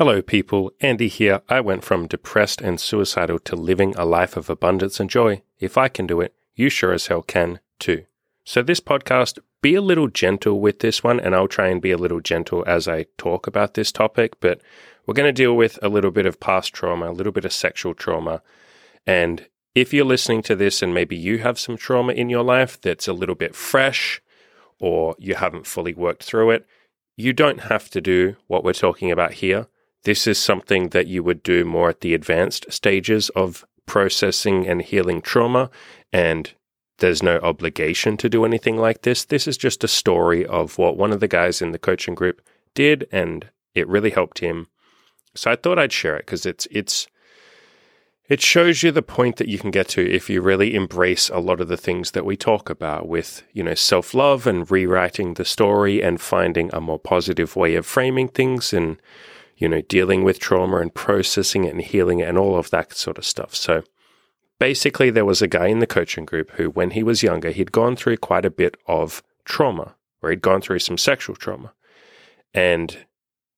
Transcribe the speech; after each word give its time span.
Hello, 0.00 0.22
people. 0.22 0.72
Andy 0.80 1.08
here. 1.08 1.42
I 1.50 1.60
went 1.60 1.84
from 1.84 2.06
depressed 2.06 2.62
and 2.62 2.80
suicidal 2.80 3.38
to 3.40 3.54
living 3.54 3.94
a 3.98 4.06
life 4.06 4.34
of 4.34 4.48
abundance 4.48 4.98
and 4.98 5.10
joy. 5.10 5.42
If 5.58 5.76
I 5.76 5.88
can 5.88 6.06
do 6.06 6.22
it, 6.22 6.32
you 6.54 6.70
sure 6.70 6.94
as 6.94 7.08
hell 7.08 7.20
can 7.20 7.60
too. 7.78 8.06
So, 8.42 8.62
this 8.62 8.80
podcast, 8.80 9.38
be 9.60 9.74
a 9.74 9.82
little 9.82 10.08
gentle 10.08 10.58
with 10.58 10.78
this 10.78 11.04
one, 11.04 11.20
and 11.20 11.34
I'll 11.34 11.48
try 11.48 11.68
and 11.68 11.82
be 11.82 11.90
a 11.90 11.98
little 11.98 12.22
gentle 12.22 12.64
as 12.66 12.88
I 12.88 13.08
talk 13.18 13.46
about 13.46 13.74
this 13.74 13.92
topic. 13.92 14.40
But 14.40 14.62
we're 15.04 15.12
going 15.12 15.28
to 15.28 15.32
deal 15.34 15.54
with 15.54 15.78
a 15.82 15.90
little 15.90 16.10
bit 16.10 16.24
of 16.24 16.40
past 16.40 16.72
trauma, 16.72 17.10
a 17.10 17.12
little 17.12 17.30
bit 17.30 17.44
of 17.44 17.52
sexual 17.52 17.92
trauma. 17.92 18.40
And 19.06 19.48
if 19.74 19.92
you're 19.92 20.06
listening 20.06 20.40
to 20.44 20.56
this 20.56 20.80
and 20.80 20.94
maybe 20.94 21.14
you 21.14 21.40
have 21.40 21.58
some 21.58 21.76
trauma 21.76 22.14
in 22.14 22.30
your 22.30 22.42
life 22.42 22.80
that's 22.80 23.06
a 23.06 23.12
little 23.12 23.34
bit 23.34 23.54
fresh 23.54 24.22
or 24.78 25.14
you 25.18 25.34
haven't 25.34 25.66
fully 25.66 25.92
worked 25.92 26.24
through 26.24 26.52
it, 26.52 26.66
you 27.18 27.34
don't 27.34 27.64
have 27.64 27.90
to 27.90 28.00
do 28.00 28.36
what 28.46 28.64
we're 28.64 28.72
talking 28.72 29.10
about 29.10 29.34
here. 29.34 29.66
This 30.04 30.26
is 30.26 30.38
something 30.38 30.88
that 30.88 31.06
you 31.06 31.22
would 31.22 31.42
do 31.42 31.64
more 31.64 31.90
at 31.90 32.00
the 32.00 32.14
advanced 32.14 32.72
stages 32.72 33.28
of 33.30 33.64
processing 33.86 34.66
and 34.66 34.82
healing 34.82 35.20
trauma. 35.20 35.70
And 36.12 36.52
there's 36.98 37.22
no 37.22 37.38
obligation 37.38 38.16
to 38.18 38.28
do 38.28 38.44
anything 38.44 38.76
like 38.76 39.02
this. 39.02 39.24
This 39.24 39.48
is 39.48 39.56
just 39.56 39.84
a 39.84 39.88
story 39.88 40.46
of 40.46 40.78
what 40.78 40.96
one 40.96 41.12
of 41.12 41.20
the 41.20 41.28
guys 41.28 41.60
in 41.60 41.72
the 41.72 41.78
coaching 41.78 42.14
group 42.14 42.40
did, 42.74 43.08
and 43.10 43.48
it 43.74 43.88
really 43.88 44.10
helped 44.10 44.38
him. 44.38 44.68
So 45.34 45.50
I 45.50 45.56
thought 45.56 45.78
I'd 45.78 45.92
share 45.92 46.16
it 46.16 46.26
because 46.26 46.46
it's 46.46 46.66
it's 46.70 47.06
it 48.28 48.40
shows 48.40 48.84
you 48.84 48.92
the 48.92 49.02
point 49.02 49.36
that 49.36 49.48
you 49.48 49.58
can 49.58 49.72
get 49.72 49.88
to 49.88 50.08
if 50.08 50.30
you 50.30 50.40
really 50.40 50.74
embrace 50.76 51.28
a 51.30 51.40
lot 51.40 51.60
of 51.60 51.66
the 51.66 51.76
things 51.76 52.12
that 52.12 52.24
we 52.24 52.36
talk 52.36 52.70
about 52.70 53.08
with, 53.08 53.42
you 53.52 53.62
know, 53.64 53.74
self-love 53.74 54.46
and 54.46 54.70
rewriting 54.70 55.34
the 55.34 55.44
story 55.44 56.00
and 56.00 56.20
finding 56.20 56.70
a 56.72 56.80
more 56.80 56.98
positive 56.98 57.56
way 57.56 57.74
of 57.74 57.84
framing 57.84 58.28
things 58.28 58.72
and 58.72 58.98
you 59.60 59.68
know, 59.68 59.82
dealing 59.82 60.24
with 60.24 60.40
trauma 60.40 60.78
and 60.78 60.92
processing 60.92 61.64
it 61.64 61.74
and 61.74 61.82
healing 61.82 62.18
it 62.18 62.28
and 62.28 62.38
all 62.38 62.56
of 62.56 62.70
that 62.70 62.94
sort 62.94 63.18
of 63.18 63.26
stuff. 63.26 63.54
So 63.54 63.84
basically, 64.58 65.10
there 65.10 65.26
was 65.26 65.42
a 65.42 65.46
guy 65.46 65.68
in 65.68 65.80
the 65.80 65.86
coaching 65.86 66.24
group 66.24 66.50
who, 66.52 66.70
when 66.70 66.92
he 66.92 67.02
was 67.02 67.22
younger, 67.22 67.50
he'd 67.50 67.70
gone 67.70 67.94
through 67.94 68.16
quite 68.16 68.46
a 68.46 68.50
bit 68.50 68.76
of 68.86 69.22
trauma, 69.44 69.94
where 70.20 70.32
he'd 70.32 70.40
gone 70.40 70.62
through 70.62 70.78
some 70.78 70.96
sexual 70.96 71.36
trauma. 71.36 71.72
And 72.54 73.04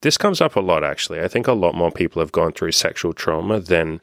this 0.02 0.18
comes 0.18 0.40
up 0.40 0.56
a 0.56 0.60
lot, 0.60 0.82
actually. 0.82 1.20
I 1.20 1.28
think 1.28 1.46
a 1.46 1.52
lot 1.52 1.76
more 1.76 1.92
people 1.92 2.20
have 2.20 2.32
gone 2.32 2.52
through 2.52 2.72
sexual 2.72 3.12
trauma 3.12 3.60
than 3.60 4.00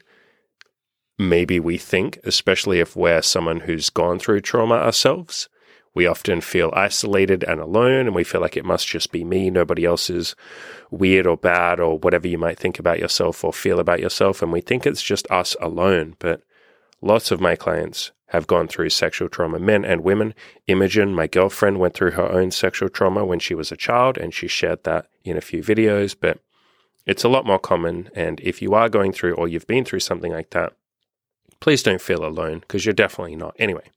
maybe 1.18 1.60
we 1.60 1.76
think, 1.76 2.18
especially 2.24 2.80
if 2.80 2.96
we're 2.96 3.20
someone 3.20 3.60
who's 3.60 3.90
gone 3.90 4.18
through 4.18 4.40
trauma 4.40 4.76
ourselves. 4.76 5.50
We 5.94 6.06
often 6.06 6.40
feel 6.40 6.72
isolated 6.74 7.42
and 7.42 7.60
alone, 7.60 8.06
and 8.06 8.14
we 8.14 8.22
feel 8.22 8.40
like 8.40 8.56
it 8.56 8.64
must 8.64 8.86
just 8.86 9.10
be 9.10 9.24
me. 9.24 9.50
Nobody 9.50 9.84
else 9.84 10.08
is 10.08 10.36
weird 10.90 11.26
or 11.26 11.36
bad 11.36 11.80
or 11.80 11.98
whatever 11.98 12.28
you 12.28 12.38
might 12.38 12.58
think 12.58 12.78
about 12.78 13.00
yourself 13.00 13.42
or 13.42 13.52
feel 13.52 13.80
about 13.80 14.00
yourself. 14.00 14.40
And 14.40 14.52
we 14.52 14.60
think 14.60 14.86
it's 14.86 15.02
just 15.02 15.30
us 15.30 15.56
alone. 15.60 16.14
But 16.20 16.42
lots 17.02 17.30
of 17.32 17.40
my 17.40 17.56
clients 17.56 18.12
have 18.28 18.46
gone 18.46 18.68
through 18.68 18.90
sexual 18.90 19.28
trauma, 19.28 19.58
men 19.58 19.84
and 19.84 20.04
women. 20.04 20.34
Imogen, 20.68 21.12
my 21.12 21.26
girlfriend, 21.26 21.80
went 21.80 21.94
through 21.94 22.12
her 22.12 22.30
own 22.30 22.52
sexual 22.52 22.88
trauma 22.88 23.24
when 23.24 23.40
she 23.40 23.54
was 23.54 23.72
a 23.72 23.76
child, 23.76 24.16
and 24.16 24.32
she 24.32 24.46
shared 24.46 24.84
that 24.84 25.06
in 25.24 25.36
a 25.36 25.40
few 25.40 25.60
videos. 25.60 26.14
But 26.18 26.38
it's 27.04 27.24
a 27.24 27.28
lot 27.28 27.44
more 27.44 27.58
common. 27.58 28.10
And 28.14 28.38
if 28.40 28.62
you 28.62 28.74
are 28.74 28.88
going 28.88 29.12
through 29.12 29.34
or 29.34 29.48
you've 29.48 29.66
been 29.66 29.84
through 29.84 30.00
something 30.00 30.30
like 30.30 30.50
that, 30.50 30.72
please 31.58 31.82
don't 31.82 32.00
feel 32.00 32.24
alone 32.24 32.60
because 32.60 32.86
you're 32.86 32.92
definitely 32.92 33.34
not. 33.34 33.56
Anyway, 33.58 33.90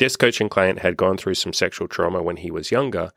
this 0.00 0.16
coaching 0.16 0.48
client 0.48 0.80
had 0.80 0.96
gone 0.96 1.16
through 1.16 1.34
some 1.34 1.52
sexual 1.52 1.86
trauma 1.86 2.22
when 2.22 2.38
he 2.38 2.50
was 2.50 2.72
younger. 2.72 3.12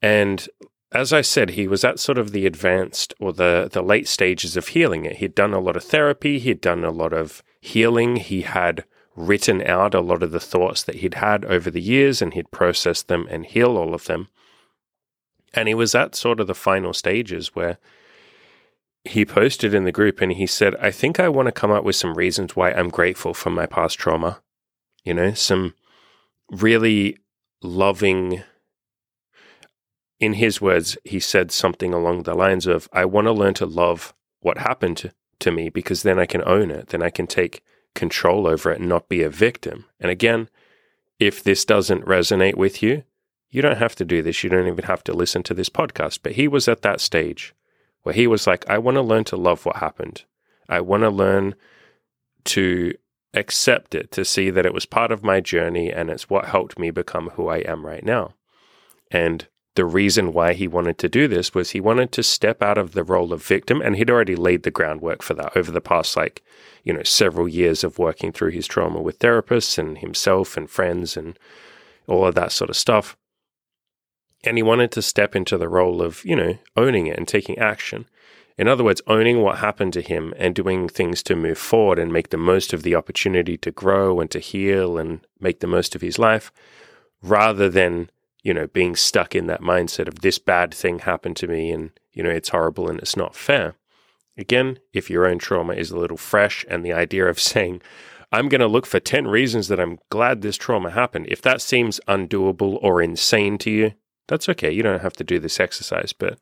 And 0.00 0.46
as 0.92 1.12
I 1.12 1.22
said, 1.22 1.50
he 1.50 1.66
was 1.66 1.82
at 1.82 1.98
sort 1.98 2.18
of 2.18 2.30
the 2.30 2.46
advanced 2.46 3.14
or 3.18 3.32
the, 3.32 3.68
the 3.72 3.82
late 3.82 4.06
stages 4.06 4.56
of 4.56 4.68
healing 4.68 5.04
it. 5.04 5.16
He'd 5.16 5.34
done 5.34 5.52
a 5.52 5.58
lot 5.58 5.76
of 5.76 5.82
therapy, 5.82 6.38
he'd 6.38 6.60
done 6.60 6.84
a 6.84 6.90
lot 6.90 7.12
of 7.12 7.42
healing, 7.60 8.16
he 8.16 8.42
had 8.42 8.84
written 9.16 9.66
out 9.66 9.94
a 9.94 10.00
lot 10.00 10.22
of 10.22 10.30
the 10.30 10.40
thoughts 10.40 10.82
that 10.82 10.96
he'd 10.96 11.14
had 11.14 11.44
over 11.46 11.70
the 11.70 11.80
years 11.80 12.20
and 12.20 12.34
he'd 12.34 12.50
processed 12.50 13.08
them 13.08 13.26
and 13.30 13.46
heal 13.46 13.76
all 13.76 13.94
of 13.94 14.04
them. 14.04 14.28
And 15.52 15.68
he 15.68 15.74
was 15.74 15.94
at 15.94 16.14
sort 16.14 16.38
of 16.38 16.46
the 16.46 16.54
final 16.54 16.92
stages 16.92 17.54
where 17.54 17.78
he 19.04 19.24
posted 19.24 19.72
in 19.72 19.84
the 19.84 19.92
group 19.92 20.20
and 20.20 20.32
he 20.32 20.46
said, 20.46 20.74
I 20.76 20.90
think 20.90 21.18
I 21.18 21.28
want 21.28 21.46
to 21.46 21.52
come 21.52 21.70
up 21.70 21.84
with 21.84 21.96
some 21.96 22.14
reasons 22.14 22.54
why 22.54 22.72
I'm 22.72 22.88
grateful 22.88 23.34
for 23.34 23.50
my 23.50 23.66
past 23.66 23.98
trauma. 23.98 24.40
You 25.04 25.14
know, 25.14 25.32
some 25.32 25.74
really 26.50 27.18
loving. 27.62 28.42
In 30.20 30.34
his 30.34 30.60
words, 30.60 30.96
he 31.04 31.20
said 31.20 31.50
something 31.50 31.92
along 31.92 32.22
the 32.22 32.34
lines 32.34 32.66
of, 32.66 32.88
I 32.92 33.04
want 33.04 33.26
to 33.26 33.32
learn 33.32 33.54
to 33.54 33.66
love 33.66 34.14
what 34.40 34.58
happened 34.58 35.12
to, 35.40 35.50
me 35.50 35.68
because 35.68 36.02
then 36.02 36.18
I 36.18 36.24
can 36.24 36.42
own 36.46 36.70
it. 36.70 36.88
Then 36.88 37.02
I 37.02 37.10
can 37.10 37.26
take 37.26 37.62
control 37.94 38.46
over 38.46 38.70
it 38.72 38.80
and 38.80 38.88
not 38.88 39.10
be 39.10 39.22
a 39.22 39.28
victim. 39.28 39.84
And 40.00 40.10
again, 40.10 40.48
if 41.18 41.42
this 41.42 41.66
doesn't 41.66 42.06
resonate 42.06 42.54
with 42.54 42.82
you, 42.82 43.04
you 43.50 43.60
don't 43.60 43.78
have 43.78 43.94
to 43.96 44.04
do 44.04 44.22
this. 44.22 44.42
You 44.42 44.50
don't 44.50 44.66
even 44.66 44.84
have 44.84 45.04
to 45.04 45.12
listen 45.12 45.42
to 45.44 45.54
this 45.54 45.68
podcast. 45.68 46.20
But 46.22 46.32
he 46.32 46.48
was 46.48 46.66
at 46.66 46.82
that 46.82 47.00
stage 47.00 47.54
where 48.02 48.14
he 48.14 48.26
was 48.26 48.46
like, 48.46 48.68
I 48.68 48.78
want 48.78 48.96
to 48.96 49.02
learn 49.02 49.24
to 49.24 49.36
love 49.36 49.64
what 49.64 49.76
happened. 49.76 50.24
I 50.68 50.80
want 50.80 51.02
to 51.02 51.10
learn 51.10 51.54
to 52.46 52.94
accept 53.34 53.94
it, 53.94 54.10
to 54.12 54.24
see 54.24 54.50
that 54.50 54.66
it 54.66 54.74
was 54.74 54.86
part 54.86 55.12
of 55.12 55.22
my 55.22 55.40
journey 55.40 55.92
and 55.92 56.10
it's 56.10 56.30
what 56.30 56.46
helped 56.46 56.78
me 56.78 56.90
become 56.90 57.30
who 57.30 57.48
I 57.48 57.58
am 57.58 57.84
right 57.84 58.04
now. 58.04 58.34
And 59.10 59.46
the 59.74 59.84
reason 59.84 60.32
why 60.32 60.52
he 60.52 60.68
wanted 60.68 60.98
to 60.98 61.08
do 61.08 61.26
this 61.26 61.54
was 61.54 61.70
he 61.70 61.80
wanted 61.80 62.12
to 62.12 62.22
step 62.22 62.62
out 62.62 62.78
of 62.78 62.92
the 62.92 63.02
role 63.02 63.32
of 63.32 63.44
victim 63.44 63.80
and 63.82 63.96
he'd 63.96 64.10
already 64.10 64.36
laid 64.36 64.62
the 64.62 64.70
groundwork 64.70 65.22
for 65.22 65.34
that 65.34 65.56
over 65.56 65.70
the 65.70 65.80
past 65.80 66.16
like 66.16 66.42
you 66.84 66.92
know 66.92 67.02
several 67.02 67.48
years 67.48 67.82
of 67.82 67.98
working 67.98 68.30
through 68.30 68.50
his 68.50 68.66
trauma 68.66 69.00
with 69.00 69.18
therapists 69.18 69.78
and 69.78 69.98
himself 69.98 70.56
and 70.56 70.70
friends 70.70 71.16
and 71.16 71.38
all 72.06 72.26
of 72.26 72.34
that 72.34 72.52
sort 72.52 72.70
of 72.70 72.76
stuff 72.76 73.16
and 74.44 74.56
he 74.56 74.62
wanted 74.62 74.92
to 74.92 75.02
step 75.02 75.34
into 75.34 75.58
the 75.58 75.68
role 75.68 76.00
of 76.00 76.24
you 76.24 76.36
know 76.36 76.56
owning 76.76 77.06
it 77.06 77.18
and 77.18 77.26
taking 77.26 77.58
action 77.58 78.06
in 78.56 78.68
other 78.68 78.84
words, 78.84 79.02
owning 79.06 79.40
what 79.40 79.58
happened 79.58 79.92
to 79.94 80.00
him 80.00 80.32
and 80.36 80.54
doing 80.54 80.88
things 80.88 81.22
to 81.24 81.34
move 81.34 81.58
forward 81.58 81.98
and 81.98 82.12
make 82.12 82.30
the 82.30 82.36
most 82.36 82.72
of 82.72 82.82
the 82.82 82.94
opportunity 82.94 83.56
to 83.58 83.70
grow 83.70 84.20
and 84.20 84.30
to 84.30 84.38
heal 84.38 84.96
and 84.96 85.26
make 85.40 85.60
the 85.60 85.66
most 85.66 85.94
of 85.94 86.00
his 86.00 86.18
life, 86.18 86.52
rather 87.20 87.68
than, 87.68 88.10
you 88.42 88.54
know, 88.54 88.68
being 88.68 88.94
stuck 88.94 89.34
in 89.34 89.46
that 89.46 89.60
mindset 89.60 90.06
of 90.06 90.20
this 90.20 90.38
bad 90.38 90.72
thing 90.72 91.00
happened 91.00 91.36
to 91.36 91.48
me 91.48 91.72
and, 91.72 91.90
you 92.12 92.22
know, 92.22 92.30
it's 92.30 92.50
horrible 92.50 92.88
and 92.88 93.00
it's 93.00 93.16
not 93.16 93.34
fair. 93.34 93.74
Again, 94.36 94.78
if 94.92 95.10
your 95.10 95.26
own 95.26 95.38
trauma 95.38 95.74
is 95.74 95.90
a 95.90 95.98
little 95.98 96.16
fresh 96.16 96.64
and 96.68 96.84
the 96.84 96.92
idea 96.92 97.26
of 97.26 97.40
saying, 97.40 97.82
I'm 98.30 98.48
going 98.48 98.60
to 98.60 98.68
look 98.68 98.86
for 98.86 99.00
10 99.00 99.26
reasons 99.26 99.68
that 99.68 99.80
I'm 99.80 99.98
glad 100.10 100.42
this 100.42 100.56
trauma 100.56 100.90
happened, 100.90 101.26
if 101.28 101.42
that 101.42 101.60
seems 101.60 102.00
undoable 102.06 102.78
or 102.82 103.02
insane 103.02 103.58
to 103.58 103.70
you, 103.70 103.92
that's 104.26 104.48
okay. 104.48 104.70
You 104.70 104.82
don't 104.82 105.02
have 105.02 105.12
to 105.14 105.24
do 105.24 105.38
this 105.38 105.60
exercise, 105.60 106.12
but 106.12 106.38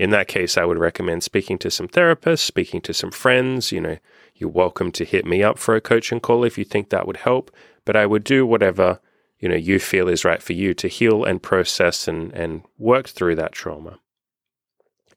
in 0.00 0.08
that 0.08 0.28
case, 0.28 0.56
I 0.56 0.64
would 0.64 0.78
recommend 0.78 1.22
speaking 1.22 1.58
to 1.58 1.70
some 1.70 1.86
therapists, 1.86 2.38
speaking 2.38 2.80
to 2.80 2.94
some 2.94 3.10
friends. 3.10 3.70
You 3.70 3.82
know, 3.82 3.98
you're 4.34 4.48
welcome 4.48 4.90
to 4.92 5.04
hit 5.04 5.26
me 5.26 5.42
up 5.42 5.58
for 5.58 5.76
a 5.76 5.80
coaching 5.82 6.20
call 6.20 6.42
if 6.42 6.56
you 6.56 6.64
think 6.64 6.88
that 6.88 7.06
would 7.06 7.18
help. 7.18 7.50
But 7.84 7.96
I 7.96 8.06
would 8.06 8.24
do 8.24 8.46
whatever, 8.46 8.98
you 9.40 9.50
know, 9.50 9.56
you 9.56 9.78
feel 9.78 10.08
is 10.08 10.24
right 10.24 10.42
for 10.42 10.54
you 10.54 10.72
to 10.72 10.88
heal 10.88 11.22
and 11.24 11.42
process 11.42 12.08
and, 12.08 12.32
and 12.32 12.62
work 12.78 13.10
through 13.10 13.34
that 13.36 13.52
trauma. 13.52 13.98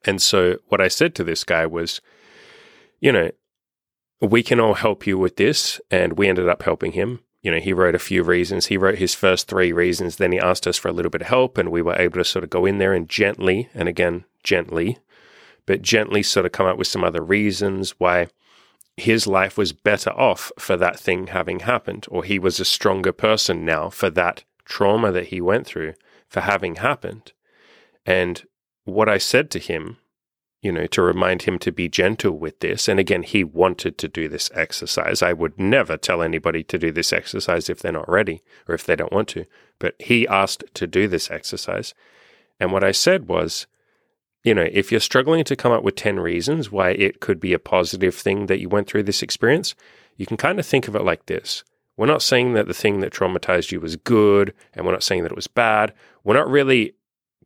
And 0.04 0.22
so 0.22 0.58
what 0.68 0.82
I 0.82 0.90
said 0.90 1.16
to 1.16 1.24
this 1.24 1.46
guy 1.46 1.66
was, 1.66 2.02
you 3.00 3.14
know, 3.14 3.32
we 4.20 4.44
can 4.44 4.60
all 4.60 4.74
help 4.74 5.08
you 5.08 5.18
with 5.18 5.38
this. 5.38 5.80
And 5.92 6.18
we 6.18 6.28
ended 6.28 6.50
up 6.50 6.64
helping 6.64 6.92
him 6.92 7.22
you 7.44 7.52
know, 7.52 7.59
he 7.59 7.74
wrote 7.74 7.94
a 7.94 8.00
few 8.00 8.24
reasons. 8.24 8.68
He 8.68 8.78
wrote 8.78 8.98
his 8.98 9.14
first 9.14 9.48
three 9.48 9.74
reasons. 9.74 10.16
Then 10.16 10.31
he 10.31 10.40
asked 10.40 10.66
us 10.66 10.78
for 10.78 10.88
a 10.88 10.94
little 10.94 11.12
bit 11.12 11.22
of 11.22 11.28
help, 11.28 11.58
and 11.58 11.70
we 11.70 11.81
were 11.81 12.00
able 12.00 12.18
to 12.20 12.24
sort 12.24 12.44
of 12.44 12.50
go 12.50 12.66
in 12.66 12.78
there 12.78 12.94
and 12.94 13.08
gently, 13.08 13.70
and 13.74 13.90
again, 13.90 14.24
gently, 14.44 14.98
but 15.66 15.82
gently 15.82 16.24
sort 16.24 16.46
of 16.46 16.53
come 16.53 16.66
up 16.66 16.78
with 16.78 16.88
some 16.88 17.03
other 17.03 17.22
reasons 17.22 17.91
why 17.97 18.28
his 18.96 19.28
life 19.28 19.58
was 19.58 19.73
better 19.73 20.12
off 20.12 20.52
for 20.58 20.78
that 20.78 20.97
thing 20.97 21.28
having 21.28 21.59
happened, 21.59 22.06
or 22.09 22.23
he 22.23 22.40
was 22.40 22.59
a 22.59 22.66
stronger 22.66 23.12
person 23.12 23.66
now 23.66 23.90
for 23.90 24.09
that 24.09 24.44
trauma 24.64 25.12
that 25.12 25.28
he 25.28 25.41
went 25.41 25.67
through 25.67 25.94
for 26.29 26.41
having 26.41 26.76
happened. 26.76 27.34
And 28.06 28.44
what 28.85 29.09
I 29.09 29.17
said 29.17 29.52
to 29.52 29.59
him 29.59 29.97
you 30.64 30.72
know, 30.72 30.88
to 30.88 31.02
remind 31.02 31.42
him 31.42 31.60
to 31.60 31.74
be 31.74 31.90
gentle 31.90 32.32
with 32.32 32.62
this. 32.62 32.88
And 32.88 32.98
again, 32.98 33.22
he 33.22 33.44
wanted 33.44 33.98
to 33.98 34.08
do 34.08 34.30
this 34.30 34.50
exercise. 34.54 35.22
I 35.22 35.34
would 35.34 35.60
never 35.60 35.98
tell 35.98 36.24
anybody 36.24 36.64
to 36.64 36.80
do 36.80 36.90
this 36.90 37.12
exercise 37.12 37.70
if 37.70 37.82
they're 37.82 37.92
not 37.92 38.10
ready 38.10 38.42
or 38.68 38.74
if 38.74 38.86
they 38.86 38.96
don't 38.96 39.12
want 39.12 39.28
to. 39.30 39.46
But 39.78 39.96
he 40.00 40.26
asked 40.26 40.64
to 40.76 40.88
do 40.88 41.10
this 41.10 41.30
exercise. 41.30 41.94
And 42.62 42.72
what 42.72 42.84
I 42.84 42.94
said 42.94 43.28
was, 43.28 43.68
you 44.46 44.56
know, 44.56 44.70
if 44.72 44.90
you're 44.90 45.02
struggling 45.02 45.44
to 45.44 45.56
come 45.58 45.74
up 45.74 45.84
with 45.84 45.98
10 45.98 46.22
reasons 46.22 46.72
why 46.72 46.92
it 46.92 47.20
could 47.20 47.42
be 47.42 47.52
a 47.52 47.60
positive 47.60 48.16
thing 48.16 48.46
that 48.46 48.62
you 48.62 48.70
went 48.70 48.88
through 48.88 49.04
this 49.04 49.22
experience, 49.22 49.76
you 50.16 50.26
can 50.26 50.38
kind 50.38 50.60
of 50.60 50.66
think 50.66 50.88
of 50.88 50.96
it 50.96 51.04
like 51.04 51.26
this. 51.26 51.66
We're 51.98 52.06
not 52.08 52.22
saying 52.22 52.54
that 52.54 52.68
the 52.68 52.74
thing 52.74 53.02
that 53.02 53.12
traumatized 53.12 53.74
you 53.74 53.82
was 53.82 53.98
good, 53.98 54.54
and 54.74 54.86
we're 54.86 54.94
not 54.94 55.04
saying 55.04 55.24
that 55.24 55.32
it 55.34 55.36
was 55.36 55.48
bad. 55.48 55.94
We're 56.24 56.34
not 56.36 56.50
really 56.50 56.96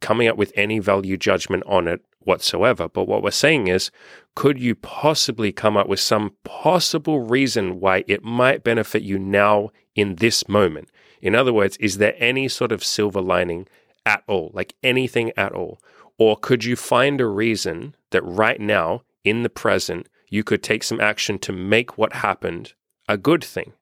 coming 0.02 0.28
up 0.28 0.38
with 0.38 0.52
any 0.56 0.80
value 0.80 1.18
judgment 1.18 1.64
on 1.66 1.88
it 1.88 2.04
whatsoever. 2.20 2.88
But 2.90 3.08
what 3.08 3.24
we're 3.24 3.32
saying 3.32 3.68
is, 3.68 3.90
could 4.36 4.60
you 4.60 4.76
possibly 4.76 5.52
come 5.52 5.78
up 5.78 5.88
with 5.88 6.00
some 6.00 6.36
possible 6.44 7.22
reason 7.22 7.80
why 7.80 8.04
it 8.08 8.24
might 8.24 8.64
benefit 8.64 9.02
you 9.02 9.18
now 9.18 9.72
in 9.96 10.16
this 10.16 10.48
moment? 10.48 10.90
In 11.22 11.34
other 11.34 11.54
words, 11.54 11.78
is 11.78 11.98
there 11.98 12.16
any 12.18 12.48
sort 12.48 12.72
of 12.72 12.84
silver 12.84 13.22
lining 13.22 13.68
at 14.06 14.24
all, 14.28 14.52
like 14.54 14.76
anything 14.84 15.32
at 15.36 15.54
all? 15.54 15.80
Or 16.20 16.38
could 16.38 16.64
you 16.64 16.76
find 16.76 17.22
a 17.22 17.26
reason 17.26 17.96
that 18.12 18.24
right 18.24 18.60
now, 18.60 19.04
in 19.24 19.44
the 19.44 19.50
present, 19.50 20.08
you 20.30 20.44
could 20.44 20.64
take 20.64 20.84
some 20.84 21.00
action 21.00 21.40
to 21.40 21.52
make 21.52 21.98
what 21.98 22.14
happened 22.14 22.74
a 23.08 23.18
good 23.18 23.44
thing? 23.44 23.74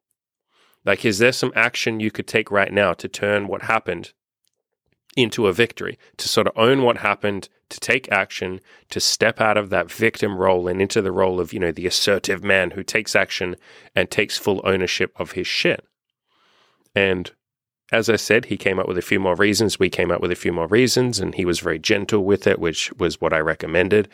Like, 0.85 1.03
is 1.03 1.17
there 1.17 1.31
some 1.31 1.51
action 1.55 1.99
you 1.99 2.11
could 2.11 2.27
take 2.27 2.51
right 2.51 2.71
now 2.71 2.93
to 2.93 3.07
turn 3.07 3.47
what 3.47 3.63
happened 3.63 4.13
into 5.15 5.47
a 5.47 5.53
victory, 5.53 5.97
to 6.17 6.27
sort 6.27 6.47
of 6.47 6.57
own 6.57 6.83
what 6.83 6.97
happened, 6.97 7.47
to 7.69 7.79
take 7.79 8.11
action, 8.11 8.59
to 8.89 8.99
step 8.99 9.39
out 9.39 9.57
of 9.57 9.69
that 9.69 9.91
victim 9.91 10.37
role 10.37 10.67
and 10.67 10.81
into 10.81 11.01
the 11.01 11.11
role 11.11 11.39
of, 11.39 11.53
you 11.53 11.59
know, 11.59 11.71
the 11.71 11.87
assertive 11.87 12.43
man 12.43 12.71
who 12.71 12.83
takes 12.83 13.15
action 13.15 13.55
and 13.95 14.11
takes 14.11 14.37
full 14.37 14.61
ownership 14.63 15.13
of 15.15 15.31
his 15.31 15.47
shit. 15.47 15.85
And 16.93 17.31
as 17.91 18.09
I 18.09 18.15
said, 18.15 18.45
he 18.45 18.57
came 18.57 18.79
up 18.79 18.87
with 18.87 18.97
a 18.97 19.03
few 19.03 19.19
more 19.19 19.35
reasons. 19.35 19.79
We 19.79 19.89
came 19.89 20.11
up 20.11 20.21
with 20.21 20.31
a 20.31 20.35
few 20.35 20.51
more 20.51 20.67
reasons, 20.67 21.19
and 21.19 21.35
he 21.35 21.45
was 21.45 21.59
very 21.59 21.79
gentle 21.79 22.23
with 22.23 22.47
it, 22.47 22.59
which 22.59 22.91
was 22.93 23.21
what 23.21 23.33
I 23.33 23.39
recommended. 23.39 24.09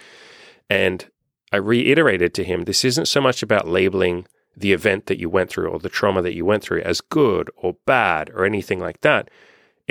And 0.70 1.06
I 1.52 1.58
reiterated 1.58 2.34
to 2.36 2.44
him 2.44 2.64
this 2.64 2.86
isn't 2.86 3.08
so 3.08 3.22
much 3.22 3.44
about 3.44 3.68
labeling 3.68 4.28
the 4.56 4.74
event 4.74 5.06
that 5.06 5.20
you 5.20 5.30
went 5.30 5.50
through 5.50 5.70
or 5.70 5.80
the 5.80 5.90
trauma 5.90 6.22
that 6.22 6.36
you 6.36 6.46
went 6.46 6.64
through 6.64 6.82
as 6.82 7.02
good 7.02 7.50
or 7.56 7.78
bad 7.86 8.30
or 8.32 8.46
anything 8.46 8.80
like 8.80 9.02
that. 9.02 9.30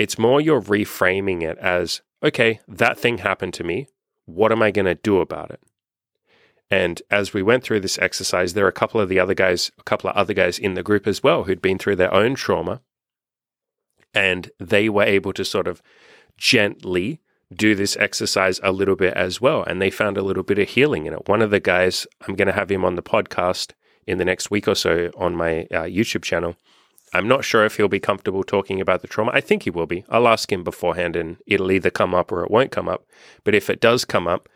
It's 0.01 0.17
more 0.17 0.41
you're 0.41 0.59
reframing 0.59 1.43
it 1.43 1.59
as, 1.59 2.01
okay, 2.23 2.59
that 2.67 2.97
thing 2.97 3.19
happened 3.19 3.53
to 3.53 3.63
me. 3.63 3.85
What 4.25 4.51
am 4.51 4.63
I 4.63 4.71
going 4.71 4.87
to 4.87 4.95
do 4.95 5.19
about 5.19 5.51
it? 5.51 5.61
And 6.71 7.03
as 7.11 7.35
we 7.35 7.43
went 7.43 7.63
through 7.63 7.81
this 7.81 7.99
exercise, 7.99 8.53
there 8.53 8.65
are 8.65 8.69
a 8.69 8.81
couple 8.81 8.99
of 8.99 9.09
the 9.09 9.19
other 9.19 9.35
guys, 9.35 9.69
a 9.77 9.83
couple 9.83 10.09
of 10.09 10.15
other 10.15 10.33
guys 10.33 10.57
in 10.57 10.73
the 10.73 10.81
group 10.81 11.05
as 11.05 11.21
well 11.21 11.43
who'd 11.43 11.61
been 11.61 11.77
through 11.77 11.97
their 11.97 12.11
own 12.11 12.33
trauma. 12.33 12.81
And 14.11 14.49
they 14.59 14.89
were 14.89 15.03
able 15.03 15.33
to 15.33 15.45
sort 15.45 15.67
of 15.67 15.83
gently 16.35 17.21
do 17.53 17.75
this 17.75 17.95
exercise 17.97 18.59
a 18.63 18.71
little 18.71 18.95
bit 18.95 19.13
as 19.13 19.39
well. 19.39 19.61
And 19.61 19.79
they 19.79 19.91
found 19.91 20.17
a 20.17 20.23
little 20.23 20.41
bit 20.41 20.57
of 20.57 20.69
healing 20.69 21.05
in 21.05 21.13
it. 21.13 21.29
One 21.29 21.43
of 21.43 21.51
the 21.51 21.59
guys, 21.59 22.07
I'm 22.27 22.33
going 22.33 22.47
to 22.47 22.53
have 22.53 22.71
him 22.71 22.83
on 22.83 22.95
the 22.95 23.03
podcast 23.03 23.73
in 24.07 24.17
the 24.17 24.25
next 24.25 24.49
week 24.49 24.67
or 24.67 24.73
so 24.73 25.11
on 25.15 25.35
my 25.35 25.61
uh, 25.65 25.83
YouTube 25.83 26.23
channel. 26.23 26.55
I'm 27.13 27.27
not 27.27 27.43
sure 27.43 27.65
if 27.65 27.77
he'll 27.77 27.87
be 27.87 27.99
comfortable 27.99 28.43
talking 28.43 28.79
about 28.79 29.01
the 29.01 29.07
trauma. 29.07 29.31
I 29.33 29.41
think 29.41 29.63
he 29.63 29.69
will 29.69 29.85
be. 29.85 30.05
I'll 30.09 30.27
ask 30.27 30.51
him 30.51 30.63
beforehand 30.63 31.15
and 31.15 31.37
it'll 31.45 31.71
either 31.71 31.89
come 31.89 32.15
up 32.15 32.31
or 32.31 32.43
it 32.43 32.51
won't 32.51 32.71
come 32.71 32.87
up. 32.87 33.05
But 33.43 33.55
if 33.55 33.69
it 33.69 33.81
does 33.81 34.05
come 34.05 34.27
up, 34.27 34.47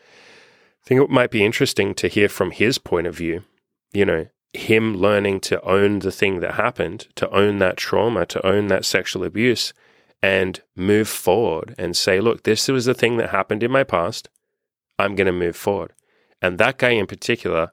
I 0.84 0.88
think 0.88 1.02
it 1.02 1.10
might 1.10 1.32
be 1.32 1.44
interesting 1.44 1.94
to 1.96 2.08
hear 2.08 2.30
from 2.30 2.52
his 2.52 2.78
point 2.78 3.08
of 3.08 3.16
view, 3.18 3.44
you 3.92 4.06
know, 4.06 4.28
him 4.54 4.96
learning 4.96 5.42
to 5.42 5.62
own 5.64 6.00
the 6.00 6.12
thing 6.12 6.40
that 6.40 6.54
happened, 6.56 7.08
to 7.16 7.30
own 7.30 7.60
that 7.60 7.78
trauma, 7.78 8.26
to 8.28 8.46
own 8.46 8.68
that 8.68 8.86
sexual 8.86 9.24
abuse, 9.24 9.74
and 10.22 10.62
move 10.76 11.10
forward 11.10 11.76
and 11.78 11.96
say, 11.98 12.22
look, 12.22 12.44
this 12.44 12.68
was 12.68 12.86
the 12.86 12.94
thing 12.94 13.18
that 13.18 13.32
happened 13.32 13.64
in 13.64 13.72
my 13.72 13.84
past. 13.84 14.30
I'm 14.98 15.16
going 15.16 15.28
to 15.28 15.34
move 15.34 15.56
forward. 15.56 15.94
And 16.42 16.58
that 16.58 16.78
guy 16.78 16.92
in 16.92 17.08
particular, 17.08 17.72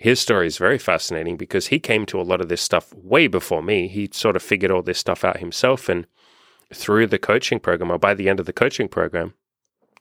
his 0.00 0.18
story 0.18 0.46
is 0.46 0.56
very 0.56 0.78
fascinating 0.78 1.36
because 1.36 1.66
he 1.66 1.78
came 1.78 2.06
to 2.06 2.18
a 2.18 2.22
lot 2.24 2.40
of 2.40 2.48
this 2.48 2.62
stuff 2.62 2.90
way 2.94 3.26
before 3.26 3.62
me. 3.62 3.86
He 3.86 4.08
sort 4.10 4.34
of 4.34 4.42
figured 4.42 4.70
all 4.70 4.80
this 4.80 4.98
stuff 4.98 5.26
out 5.26 5.40
himself. 5.40 5.90
And 5.90 6.06
through 6.72 7.08
the 7.08 7.18
coaching 7.18 7.60
program, 7.60 7.92
or 7.92 7.98
by 7.98 8.14
the 8.14 8.26
end 8.26 8.40
of 8.40 8.46
the 8.46 8.52
coaching 8.54 8.88
program, 8.88 9.34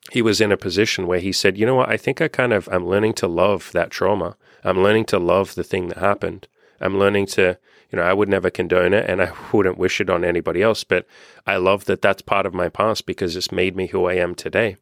he 0.09 0.21
was 0.21 0.39
in 0.39 0.53
a 0.53 0.57
position 0.57 1.05
where 1.05 1.19
he 1.19 1.33
said, 1.33 1.57
You 1.57 1.65
know 1.65 1.75
what? 1.75 1.89
I 1.89 1.97
think 1.97 2.21
I 2.21 2.29
kind 2.29 2.53
of, 2.53 2.69
I'm 2.71 2.87
learning 2.87 3.15
to 3.15 3.27
love 3.27 3.73
that 3.73 3.89
trauma. 3.89 4.37
I'm 4.63 4.81
learning 4.81 5.03
to 5.07 5.19
love 5.19 5.55
the 5.55 5.65
thing 5.65 5.89
that 5.89 5.97
happened. 5.97 6.47
I'm 6.79 6.97
learning 6.97 7.25
to, 7.33 7.57
you 7.91 7.97
know, 7.97 8.03
I 8.03 8.13
would 8.13 8.29
never 8.29 8.49
condone 8.49 8.93
it 8.93 9.09
and 9.09 9.21
I 9.21 9.33
wouldn't 9.51 9.77
wish 9.77 9.99
it 9.99 10.09
on 10.09 10.23
anybody 10.23 10.61
else, 10.61 10.85
but 10.85 11.05
I 11.45 11.57
love 11.57 11.83
that 11.85 12.01
that's 12.01 12.21
part 12.21 12.45
of 12.45 12.53
my 12.53 12.69
past 12.69 13.05
because 13.05 13.35
it's 13.35 13.51
made 13.51 13.75
me 13.75 13.87
who 13.87 14.05
I 14.05 14.13
am 14.13 14.33
today. 14.33 14.77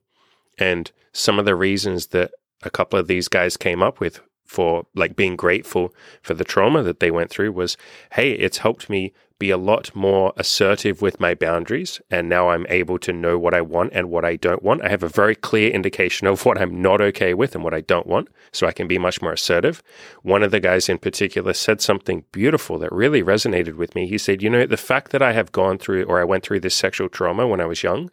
And 0.59 0.91
some 1.11 1.39
of 1.39 1.45
the 1.45 1.55
reasons 1.55 2.07
that 2.07 2.29
a 2.61 2.69
couple 2.69 2.99
of 2.99 3.07
these 3.07 3.27
guys 3.27 3.57
came 3.57 3.81
up 3.81 3.99
with 3.99 4.21
for 4.47 4.87
like 4.95 5.15
being 5.15 5.35
grateful 5.35 5.93
for 6.21 6.33
the 6.33 6.43
trauma 6.43 6.81
that 6.81 6.99
they 6.99 7.11
went 7.11 7.29
through 7.29 7.51
was 7.51 7.77
hey 8.13 8.31
it's 8.31 8.59
helped 8.59 8.89
me 8.89 9.13
be 9.39 9.49
a 9.51 9.57
lot 9.57 9.95
more 9.95 10.33
assertive 10.37 11.01
with 11.01 11.19
my 11.19 11.35
boundaries 11.35 12.01
and 12.09 12.27
now 12.27 12.49
I'm 12.49 12.65
able 12.69 12.97
to 12.99 13.13
know 13.13 13.37
what 13.37 13.53
I 13.53 13.61
want 13.61 13.93
and 13.93 14.09
what 14.09 14.25
I 14.25 14.35
don't 14.35 14.63
want. 14.63 14.81
I 14.81 14.89
have 14.89 15.03
a 15.03 15.09
very 15.09 15.35
clear 15.35 15.69
indication 15.69 16.27
of 16.27 16.43
what 16.45 16.59
I'm 16.59 16.81
not 16.81 17.01
okay 17.01 17.33
with 17.33 17.53
and 17.53 17.63
what 17.63 17.73
I 17.73 17.81
don't 17.81 18.07
want 18.07 18.29
so 18.51 18.65
I 18.65 18.71
can 18.71 18.87
be 18.87 18.97
much 18.97 19.21
more 19.21 19.33
assertive. 19.33 19.83
One 20.23 20.41
of 20.41 20.51
the 20.51 20.59
guys 20.59 20.89
in 20.89 20.97
particular 20.97 21.53
said 21.53 21.81
something 21.81 22.23
beautiful 22.31 22.79
that 22.79 22.91
really 22.91 23.21
resonated 23.21 23.75
with 23.75 23.93
me. 23.93 24.07
He 24.07 24.17
said 24.17 24.41
you 24.41 24.49
know 24.49 24.65
the 24.65 24.77
fact 24.77 25.11
that 25.11 25.21
I 25.21 25.33
have 25.33 25.51
gone 25.51 25.77
through 25.77 26.05
or 26.05 26.19
I 26.19 26.23
went 26.23 26.43
through 26.43 26.61
this 26.61 26.75
sexual 26.75 27.09
trauma 27.09 27.47
when 27.47 27.61
I 27.61 27.65
was 27.65 27.83
young 27.83 28.09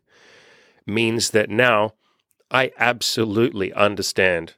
means 0.87 1.31
that 1.31 1.49
now 1.49 1.95
I 2.51 2.73
absolutely 2.79 3.73
understand 3.73 4.55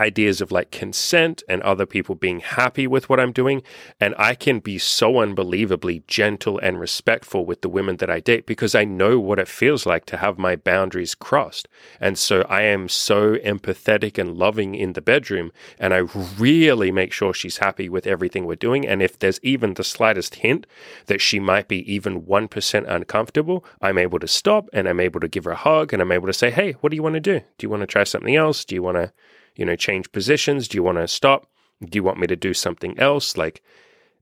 ideas 0.00 0.40
of 0.40 0.50
like 0.50 0.70
consent 0.70 1.42
and 1.48 1.62
other 1.62 1.86
people 1.86 2.14
being 2.14 2.40
happy 2.40 2.86
with 2.86 3.08
what 3.08 3.20
I'm 3.20 3.32
doing. 3.32 3.62
And 4.00 4.14
I 4.18 4.34
can 4.34 4.58
be 4.58 4.78
so 4.78 5.18
unbelievably 5.18 6.04
gentle 6.06 6.58
and 6.58 6.80
respectful 6.80 7.44
with 7.44 7.60
the 7.60 7.68
women 7.68 7.98
that 7.98 8.10
I 8.10 8.20
date 8.20 8.46
because 8.46 8.74
I 8.74 8.84
know 8.84 9.20
what 9.20 9.38
it 9.38 9.48
feels 9.48 9.86
like 9.86 10.06
to 10.06 10.16
have 10.16 10.38
my 10.38 10.56
boundaries 10.56 11.14
crossed. 11.14 11.68
And 12.00 12.18
so 12.18 12.42
I 12.48 12.62
am 12.62 12.88
so 12.88 13.36
empathetic 13.36 14.18
and 14.18 14.36
loving 14.36 14.74
in 14.74 14.94
the 14.94 15.02
bedroom. 15.02 15.52
And 15.78 15.92
I 15.92 15.98
really 16.38 16.90
make 16.90 17.12
sure 17.12 17.34
she's 17.34 17.58
happy 17.58 17.88
with 17.88 18.06
everything 18.06 18.46
we're 18.46 18.54
doing. 18.56 18.86
And 18.86 19.02
if 19.02 19.18
there's 19.18 19.40
even 19.42 19.74
the 19.74 19.84
slightest 19.84 20.36
hint 20.36 20.66
that 21.06 21.20
she 21.20 21.38
might 21.38 21.68
be 21.68 21.92
even 21.92 22.22
1% 22.22 22.88
uncomfortable, 22.88 23.64
I'm 23.82 23.98
able 23.98 24.18
to 24.18 24.28
stop 24.28 24.68
and 24.72 24.88
I'm 24.88 25.00
able 25.00 25.20
to 25.20 25.28
give 25.28 25.44
her 25.44 25.52
a 25.52 25.56
hug 25.56 25.92
and 25.92 26.00
I'm 26.00 26.12
able 26.12 26.26
to 26.26 26.32
say, 26.32 26.50
Hey, 26.50 26.72
what 26.80 26.90
do 26.90 26.96
you 26.96 27.02
want 27.02 27.14
to 27.14 27.20
do? 27.20 27.40
Do 27.58 27.64
you 27.64 27.70
want 27.70 27.82
to 27.82 27.86
try 27.86 28.04
something 28.04 28.34
else? 28.34 28.64
Do 28.64 28.74
you 28.74 28.82
want 28.82 28.96
to 28.96 29.12
you 29.56 29.64
know, 29.64 29.76
change 29.76 30.12
positions? 30.12 30.68
Do 30.68 30.76
you 30.76 30.82
want 30.82 30.98
to 30.98 31.08
stop? 31.08 31.46
Do 31.82 31.96
you 31.96 32.02
want 32.02 32.18
me 32.18 32.26
to 32.26 32.36
do 32.36 32.54
something 32.54 32.98
else? 32.98 33.36
Like, 33.36 33.62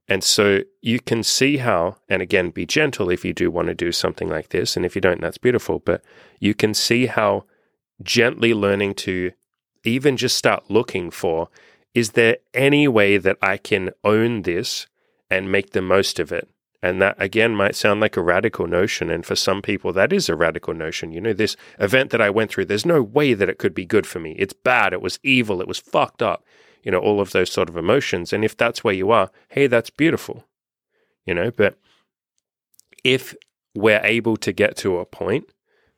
and 0.08 0.24
so 0.24 0.60
you 0.80 1.00
can 1.00 1.22
see 1.22 1.58
how, 1.58 1.96
and 2.08 2.22
again, 2.22 2.50
be 2.50 2.64
gentle 2.64 3.10
if 3.10 3.24
you 3.24 3.32
do 3.32 3.50
want 3.50 3.68
to 3.68 3.74
do 3.74 3.92
something 3.92 4.28
like 4.28 4.48
this. 4.48 4.76
And 4.76 4.86
if 4.86 4.94
you 4.94 5.00
don't, 5.00 5.20
that's 5.20 5.38
beautiful. 5.38 5.80
But 5.80 6.02
you 6.40 6.54
can 6.54 6.72
see 6.72 7.06
how 7.06 7.44
gently 8.02 8.54
learning 8.54 8.94
to 8.94 9.32
even 9.84 10.16
just 10.16 10.36
start 10.36 10.70
looking 10.70 11.10
for 11.10 11.48
is 11.94 12.12
there 12.12 12.36
any 12.54 12.86
way 12.86 13.16
that 13.18 13.36
I 13.42 13.56
can 13.56 13.90
own 14.04 14.42
this 14.42 14.86
and 15.30 15.50
make 15.50 15.70
the 15.70 15.82
most 15.82 16.20
of 16.20 16.30
it? 16.30 16.48
And 16.82 17.02
that 17.02 17.16
again 17.18 17.56
might 17.56 17.74
sound 17.74 18.00
like 18.00 18.16
a 18.16 18.22
radical 18.22 18.66
notion. 18.66 19.10
And 19.10 19.26
for 19.26 19.34
some 19.34 19.62
people, 19.62 19.92
that 19.92 20.12
is 20.12 20.28
a 20.28 20.36
radical 20.36 20.74
notion. 20.74 21.12
You 21.12 21.20
know, 21.20 21.32
this 21.32 21.56
event 21.78 22.10
that 22.10 22.20
I 22.20 22.30
went 22.30 22.50
through, 22.50 22.66
there's 22.66 22.86
no 22.86 23.02
way 23.02 23.34
that 23.34 23.48
it 23.48 23.58
could 23.58 23.74
be 23.74 23.84
good 23.84 24.06
for 24.06 24.20
me. 24.20 24.36
It's 24.38 24.52
bad. 24.52 24.92
It 24.92 25.02
was 25.02 25.18
evil. 25.22 25.60
It 25.60 25.68
was 25.68 25.78
fucked 25.78 26.22
up. 26.22 26.44
You 26.84 26.92
know, 26.92 26.98
all 26.98 27.20
of 27.20 27.32
those 27.32 27.50
sort 27.50 27.68
of 27.68 27.76
emotions. 27.76 28.32
And 28.32 28.44
if 28.44 28.56
that's 28.56 28.84
where 28.84 28.94
you 28.94 29.10
are, 29.10 29.30
hey, 29.48 29.66
that's 29.66 29.90
beautiful. 29.90 30.44
You 31.26 31.34
know, 31.34 31.50
but 31.50 31.76
if 33.02 33.34
we're 33.74 34.00
able 34.04 34.36
to 34.36 34.52
get 34.52 34.76
to 34.78 34.98
a 34.98 35.04
point 35.06 35.52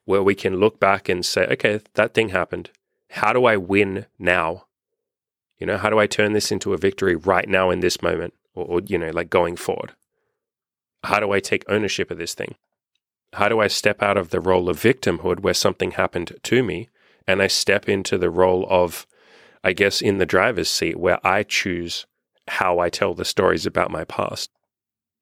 where 0.04 0.22
we 0.22 0.34
can 0.34 0.56
look 0.56 0.80
back 0.80 1.08
and 1.08 1.24
say, 1.24 1.46
okay, 1.46 1.80
that 1.94 2.14
thing 2.14 2.30
happened. 2.30 2.70
How 3.10 3.32
do 3.32 3.44
I 3.44 3.56
win 3.56 4.06
now? 4.18 4.66
You 5.58 5.66
know, 5.66 5.76
how 5.76 5.90
do 5.90 5.98
I 5.98 6.06
turn 6.06 6.32
this 6.32 6.50
into 6.50 6.72
a 6.72 6.78
victory 6.78 7.14
right 7.14 7.48
now 7.48 7.70
in 7.70 7.80
this 7.80 8.02
moment 8.02 8.34
or, 8.54 8.64
or 8.64 8.80
you 8.80 8.98
know, 8.98 9.10
like 9.10 9.30
going 9.30 9.56
forward? 9.56 9.94
How 11.04 11.20
do 11.20 11.32
I 11.32 11.40
take 11.40 11.64
ownership 11.68 12.10
of 12.10 12.18
this 12.18 12.34
thing? 12.34 12.54
How 13.34 13.48
do 13.48 13.60
I 13.60 13.68
step 13.68 14.02
out 14.02 14.16
of 14.16 14.30
the 14.30 14.40
role 14.40 14.68
of 14.68 14.80
victimhood 14.80 15.40
where 15.40 15.54
something 15.54 15.92
happened 15.92 16.36
to 16.42 16.62
me 16.62 16.88
and 17.26 17.40
I 17.40 17.46
step 17.46 17.88
into 17.88 18.18
the 18.18 18.30
role 18.30 18.66
of, 18.68 19.06
I 19.62 19.72
guess, 19.72 20.02
in 20.02 20.18
the 20.18 20.26
driver's 20.26 20.68
seat 20.68 20.98
where 20.98 21.24
I 21.26 21.44
choose 21.44 22.06
how 22.48 22.80
I 22.80 22.88
tell 22.88 23.14
the 23.14 23.24
stories 23.24 23.66
about 23.66 23.90
my 23.90 24.04
past? 24.04 24.50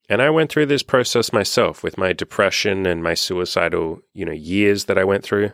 And 0.09 0.23
I 0.23 0.31
went 0.31 0.51
through 0.51 0.67
this 0.67 0.83
process 0.83 1.35
myself 1.35 1.83
with 1.83 1.99
my 1.99 2.15
depression 2.15 2.87
and 2.87 3.03
my 3.03 3.13
suicidal, 3.13 4.01
you 4.15 4.25
know, 4.25 4.33
years 4.33 4.87
that 4.87 4.97
I 4.97 5.05
went 5.05 5.23
through. 5.23 5.53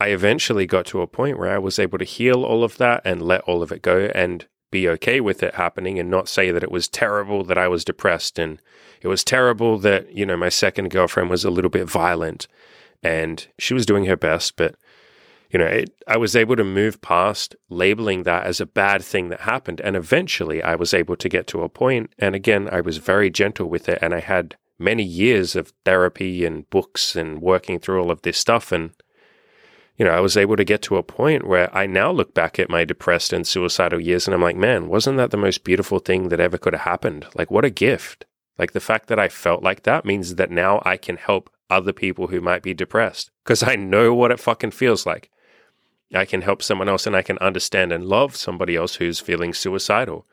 I 0.00 0.08
eventually 0.08 0.66
got 0.66 0.84
to 0.86 1.00
a 1.00 1.06
point 1.06 1.38
where 1.38 1.50
I 1.50 1.58
was 1.58 1.78
able 1.78 1.98
to 1.98 2.04
heal 2.04 2.44
all 2.44 2.64
of 2.64 2.76
that 2.78 3.02
and 3.04 3.22
let 3.22 3.42
all 3.42 3.62
of 3.62 3.70
it 3.70 3.82
go 3.82 4.10
and 4.14 4.46
be 4.72 4.88
okay 4.88 5.20
with 5.20 5.42
it 5.44 5.54
happening 5.54 5.98
and 5.98 6.10
not 6.10 6.28
say 6.28 6.50
that 6.50 6.64
it 6.64 6.72
was 6.72 6.88
terrible 6.88 7.44
that 7.44 7.56
I 7.56 7.68
was 7.68 7.84
depressed 7.84 8.38
and 8.38 8.60
it 9.06 9.08
was 9.08 9.22
terrible 9.22 9.78
that, 9.78 10.12
you 10.12 10.26
know, 10.26 10.36
my 10.36 10.48
second 10.48 10.90
girlfriend 10.90 11.30
was 11.30 11.44
a 11.44 11.50
little 11.50 11.70
bit 11.70 11.88
violent 11.88 12.48
and 13.04 13.46
she 13.56 13.72
was 13.72 13.86
doing 13.86 14.06
her 14.06 14.16
best, 14.16 14.56
but 14.56 14.74
you 15.48 15.60
know, 15.60 15.66
it, 15.66 15.94
I 16.08 16.16
was 16.16 16.34
able 16.34 16.56
to 16.56 16.64
move 16.64 17.00
past 17.02 17.54
labeling 17.68 18.24
that 18.24 18.46
as 18.46 18.60
a 18.60 18.66
bad 18.66 19.04
thing 19.04 19.28
that 19.28 19.42
happened. 19.42 19.80
And 19.80 19.94
eventually 19.94 20.60
I 20.60 20.74
was 20.74 20.92
able 20.92 21.14
to 21.14 21.28
get 21.28 21.46
to 21.46 21.62
a 21.62 21.68
point, 21.68 22.12
And 22.18 22.34
again, 22.34 22.68
I 22.72 22.80
was 22.80 22.96
very 22.96 23.30
gentle 23.30 23.68
with 23.68 23.88
it. 23.88 24.00
And 24.02 24.12
I 24.12 24.18
had 24.18 24.56
many 24.76 25.04
years 25.04 25.54
of 25.54 25.72
therapy 25.84 26.44
and 26.44 26.68
books 26.70 27.14
and 27.14 27.40
working 27.40 27.78
through 27.78 28.02
all 28.02 28.10
of 28.10 28.22
this 28.22 28.38
stuff. 28.38 28.72
And, 28.72 28.90
you 29.96 30.04
know, 30.04 30.10
I 30.10 30.20
was 30.20 30.36
able 30.36 30.56
to 30.56 30.64
get 30.64 30.82
to 30.82 30.96
a 30.96 31.04
point 31.04 31.46
where 31.46 31.72
I 31.72 31.86
now 31.86 32.10
look 32.10 32.34
back 32.34 32.58
at 32.58 32.68
my 32.68 32.84
depressed 32.84 33.32
and 33.32 33.46
suicidal 33.46 34.00
years 34.00 34.26
and 34.26 34.34
I'm 34.34 34.42
like, 34.42 34.56
man, 34.56 34.88
wasn't 34.88 35.18
that 35.18 35.30
the 35.30 35.36
most 35.36 35.62
beautiful 35.62 36.00
thing 36.00 36.28
that 36.30 36.40
ever 36.40 36.58
could 36.58 36.72
have 36.72 36.82
happened? 36.82 37.24
Like, 37.36 37.52
what 37.52 37.64
a 37.64 37.70
gift. 37.70 38.26
Like, 38.58 38.72
the 38.72 38.80
fact 38.80 39.08
that 39.08 39.18
I 39.18 39.28
felt 39.28 39.62
like 39.62 39.82
that 39.82 40.04
means 40.04 40.36
that 40.36 40.50
now 40.50 40.82
I 40.84 40.96
can 40.96 41.16
help 41.16 41.50
other 41.68 41.92
people 41.92 42.28
who 42.28 42.40
might 42.40 42.62
be 42.62 42.74
depressed 42.74 43.30
because 43.44 43.62
I 43.62 43.76
know 43.76 44.14
what 44.14 44.30
it 44.30 44.40
fucking 44.40 44.70
feels 44.70 45.06
like. 45.06 45.30
I 46.14 46.24
can 46.24 46.42
help 46.42 46.62
someone 46.62 46.88
else 46.88 47.06
and 47.06 47.16
I 47.16 47.22
can 47.22 47.38
understand 47.38 47.92
and 47.92 48.06
love 48.06 48.36
somebody 48.36 48.76
else 48.76 48.96
who's 48.96 49.18
feeling 49.18 49.52
suicidal 49.52 50.26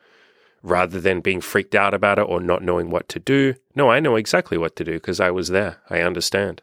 rather 0.62 1.00
than 1.00 1.20
being 1.20 1.40
freaked 1.40 1.74
out 1.74 1.92
about 1.92 2.18
it 2.18 2.22
or 2.22 2.40
not 2.40 2.62
knowing 2.62 2.90
what 2.90 3.08
to 3.10 3.18
do. 3.18 3.54
No, 3.74 3.90
I 3.90 4.00
know 4.00 4.16
exactly 4.16 4.56
what 4.56 4.76
to 4.76 4.84
do 4.84 4.94
because 4.94 5.20
I 5.20 5.30
was 5.30 5.48
there. 5.48 5.78
I 5.90 6.00
understand. 6.00 6.62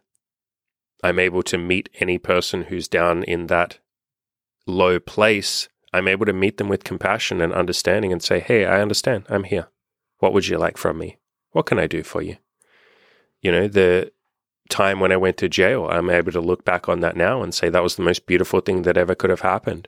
I'm 1.03 1.19
able 1.19 1.43
to 1.43 1.57
meet 1.57 1.89
any 1.99 2.17
person 2.17 2.63
who's 2.63 2.87
down 2.87 3.23
in 3.23 3.47
that 3.47 3.79
low 4.65 4.99
place. 4.99 5.67
I'm 5.93 6.07
able 6.07 6.25
to 6.25 6.33
meet 6.33 6.57
them 6.57 6.69
with 6.69 6.83
compassion 6.83 7.41
and 7.41 7.53
understanding 7.53 8.11
and 8.11 8.23
say, 8.23 8.39
Hey, 8.39 8.65
I 8.65 8.81
understand. 8.81 9.25
I'm 9.29 9.43
here. 9.43 9.67
What 10.19 10.33
would 10.33 10.47
you 10.47 10.57
like 10.57 10.77
from 10.77 10.97
me? 10.97 11.17
What 11.51 11.65
can 11.65 11.79
I 11.79 11.87
do 11.87 12.03
for 12.03 12.21
you? 12.21 12.37
You 13.41 13.51
know, 13.51 13.67
the 13.67 14.11
time 14.69 14.99
when 14.99 15.11
I 15.11 15.17
went 15.17 15.37
to 15.37 15.49
jail, 15.49 15.87
I'm 15.89 16.09
able 16.09 16.31
to 16.31 16.41
look 16.41 16.63
back 16.63 16.87
on 16.87 17.01
that 17.01 17.15
now 17.15 17.43
and 17.43 17.53
say 17.53 17.69
that 17.69 17.83
was 17.83 17.95
the 17.95 18.03
most 18.03 18.25
beautiful 18.25 18.61
thing 18.61 18.83
that 18.83 18.97
ever 18.97 19.15
could 19.15 19.29
have 19.29 19.41
happened 19.41 19.87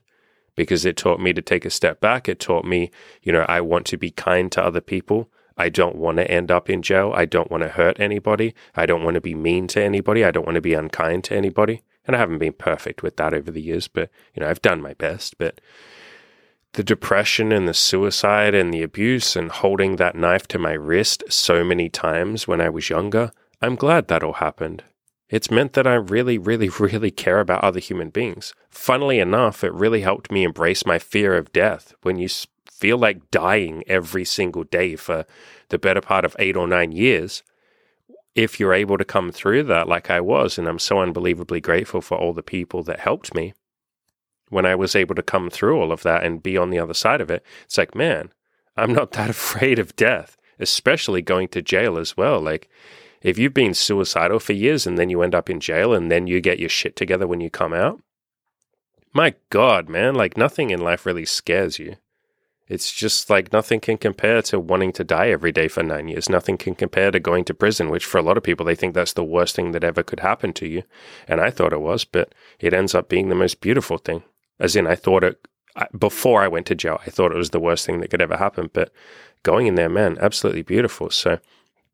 because 0.55 0.85
it 0.85 0.97
taught 0.97 1.19
me 1.19 1.33
to 1.33 1.41
take 1.41 1.65
a 1.65 1.69
step 1.69 1.99
back. 1.99 2.27
It 2.27 2.39
taught 2.39 2.65
me, 2.65 2.91
you 3.21 3.31
know, 3.31 3.45
I 3.47 3.61
want 3.61 3.85
to 3.87 3.97
be 3.97 4.11
kind 4.11 4.51
to 4.51 4.63
other 4.63 4.81
people. 4.81 5.29
I 5.57 5.69
don't 5.69 5.95
want 5.95 6.17
to 6.17 6.29
end 6.29 6.51
up 6.51 6.69
in 6.69 6.81
jail. 6.81 7.13
I 7.15 7.25
don't 7.25 7.51
want 7.51 7.63
to 7.63 7.69
hurt 7.69 7.99
anybody. 7.99 8.53
I 8.75 8.85
don't 8.85 9.03
want 9.03 9.15
to 9.15 9.21
be 9.21 9.35
mean 9.35 9.67
to 9.67 9.81
anybody. 9.81 10.25
I 10.25 10.31
don't 10.31 10.45
want 10.45 10.55
to 10.55 10.61
be 10.61 10.73
unkind 10.73 11.23
to 11.25 11.35
anybody. 11.35 11.83
And 12.05 12.15
I 12.15 12.19
haven't 12.19 12.39
been 12.39 12.53
perfect 12.53 13.01
with 13.01 13.17
that 13.17 13.33
over 13.33 13.51
the 13.51 13.61
years, 13.61 13.87
but, 13.87 14.09
you 14.33 14.41
know, 14.41 14.49
I've 14.49 14.61
done 14.61 14.81
my 14.81 14.93
best. 14.93 15.37
But 15.37 15.61
the 16.73 16.83
depression 16.83 17.51
and 17.51 17.67
the 17.67 17.73
suicide 17.73 18.55
and 18.55 18.73
the 18.73 18.81
abuse 18.81 19.35
and 19.35 19.51
holding 19.51 19.95
that 19.97 20.15
knife 20.15 20.47
to 20.47 20.59
my 20.59 20.73
wrist 20.73 21.23
so 21.29 21.63
many 21.63 21.87
times 21.87 22.47
when 22.47 22.59
I 22.59 22.69
was 22.69 22.89
younger, 22.89 23.31
I'm 23.61 23.75
glad 23.75 24.07
that 24.07 24.23
all 24.23 24.33
happened. 24.33 24.83
It's 25.29 25.51
meant 25.51 25.73
that 25.73 25.87
I 25.87 25.93
really, 25.93 26.37
really, 26.37 26.69
really 26.79 27.11
care 27.11 27.39
about 27.39 27.63
other 27.63 27.79
human 27.79 28.09
beings. 28.09 28.53
Funnily 28.69 29.19
enough, 29.19 29.63
it 29.63 29.73
really 29.73 30.01
helped 30.01 30.31
me 30.31 30.43
embrace 30.43 30.85
my 30.85 30.99
fear 30.99 31.35
of 31.35 31.53
death. 31.53 31.93
When 32.01 32.17
you 32.17 32.27
feel 32.69 32.97
like 32.97 33.29
dying 33.29 33.83
every 33.87 34.25
single 34.25 34.63
day 34.63 34.95
for 34.95 35.25
the 35.69 35.77
better 35.77 36.01
part 36.01 36.25
of 36.25 36.35
eight 36.39 36.57
or 36.57 36.67
nine 36.67 36.91
years, 36.91 37.43
if 38.35 38.59
you're 38.59 38.73
able 38.73 38.97
to 38.97 39.05
come 39.05 39.31
through 39.31 39.63
that 39.63 39.87
like 39.87 40.09
I 40.09 40.19
was, 40.21 40.57
and 40.57 40.67
I'm 40.67 40.79
so 40.79 40.99
unbelievably 40.99 41.61
grateful 41.61 42.01
for 42.01 42.17
all 42.17 42.33
the 42.33 42.41
people 42.41 42.81
that 42.83 42.99
helped 42.99 43.35
me, 43.35 43.53
when 44.53 44.65
I 44.65 44.75
was 44.75 44.95
able 44.95 45.15
to 45.15 45.23
come 45.23 45.49
through 45.49 45.79
all 45.79 45.91
of 45.91 46.03
that 46.03 46.23
and 46.23 46.43
be 46.43 46.57
on 46.57 46.69
the 46.69 46.79
other 46.79 46.93
side 46.93 47.21
of 47.21 47.29
it, 47.29 47.43
it's 47.65 47.77
like, 47.77 47.95
man, 47.95 48.31
I'm 48.77 48.93
not 48.93 49.11
that 49.13 49.29
afraid 49.29 49.79
of 49.79 49.95
death, 49.95 50.37
especially 50.59 51.21
going 51.21 51.49
to 51.49 51.61
jail 51.61 51.97
as 51.97 52.15
well. 52.15 52.39
Like, 52.39 52.69
if 53.21 53.37
you've 53.37 53.53
been 53.53 53.73
suicidal 53.73 54.39
for 54.39 54.53
years 54.53 54.85
and 54.85 54.97
then 54.97 55.09
you 55.09 55.21
end 55.21 55.33
up 55.33 55.49
in 55.49 55.59
jail 55.59 55.93
and 55.93 56.11
then 56.11 56.27
you 56.27 56.41
get 56.41 56.59
your 56.59 56.69
shit 56.69 56.95
together 56.95 57.25
when 57.25 57.41
you 57.41 57.49
come 57.49 57.73
out, 57.73 58.01
my 59.13 59.35
God, 59.49 59.89
man, 59.89 60.15
like 60.15 60.37
nothing 60.37 60.71
in 60.71 60.81
life 60.81 61.05
really 61.05 61.25
scares 61.25 61.79
you. 61.79 61.95
It's 62.67 62.91
just 62.91 63.29
like 63.29 63.53
nothing 63.53 63.79
can 63.79 63.97
compare 63.97 64.41
to 64.43 64.59
wanting 64.59 64.93
to 64.93 65.03
die 65.03 65.29
every 65.29 65.51
day 65.51 65.67
for 65.67 65.83
nine 65.83 66.07
years. 66.07 66.29
Nothing 66.29 66.57
can 66.57 66.75
compare 66.75 67.11
to 67.11 67.19
going 67.19 67.43
to 67.45 67.53
prison, 67.53 67.89
which 67.89 68.05
for 68.05 68.17
a 68.17 68.21
lot 68.21 68.37
of 68.37 68.43
people, 68.43 68.65
they 68.65 68.75
think 68.75 68.93
that's 68.93 69.13
the 69.13 69.23
worst 69.23 69.55
thing 69.55 69.71
that 69.73 69.83
ever 69.83 70.01
could 70.01 70.21
happen 70.21 70.53
to 70.53 70.67
you. 70.67 70.83
And 71.27 71.39
I 71.39 71.49
thought 71.49 71.73
it 71.73 71.81
was, 71.81 72.05
but 72.05 72.33
it 72.59 72.73
ends 72.73 72.95
up 72.95 73.09
being 73.09 73.29
the 73.29 73.35
most 73.35 73.61
beautiful 73.61 73.97
thing. 73.97 74.23
As 74.63 74.77
in, 74.77 74.87
I 74.87 74.95
thought 74.95 75.25
it, 75.25 75.45
before 75.97 76.41
I 76.41 76.47
went 76.47 76.65
to 76.67 76.75
jail, 76.75 77.01
I 77.05 77.09
thought 77.09 77.33
it 77.33 77.37
was 77.37 77.49
the 77.49 77.59
worst 77.59 77.85
thing 77.85 77.99
that 77.99 78.09
could 78.09 78.21
ever 78.21 78.37
happen. 78.37 78.69
But 78.71 78.93
going 79.43 79.67
in 79.67 79.75
there, 79.75 79.89
man, 79.89 80.17
absolutely 80.21 80.61
beautiful. 80.61 81.09
So 81.09 81.39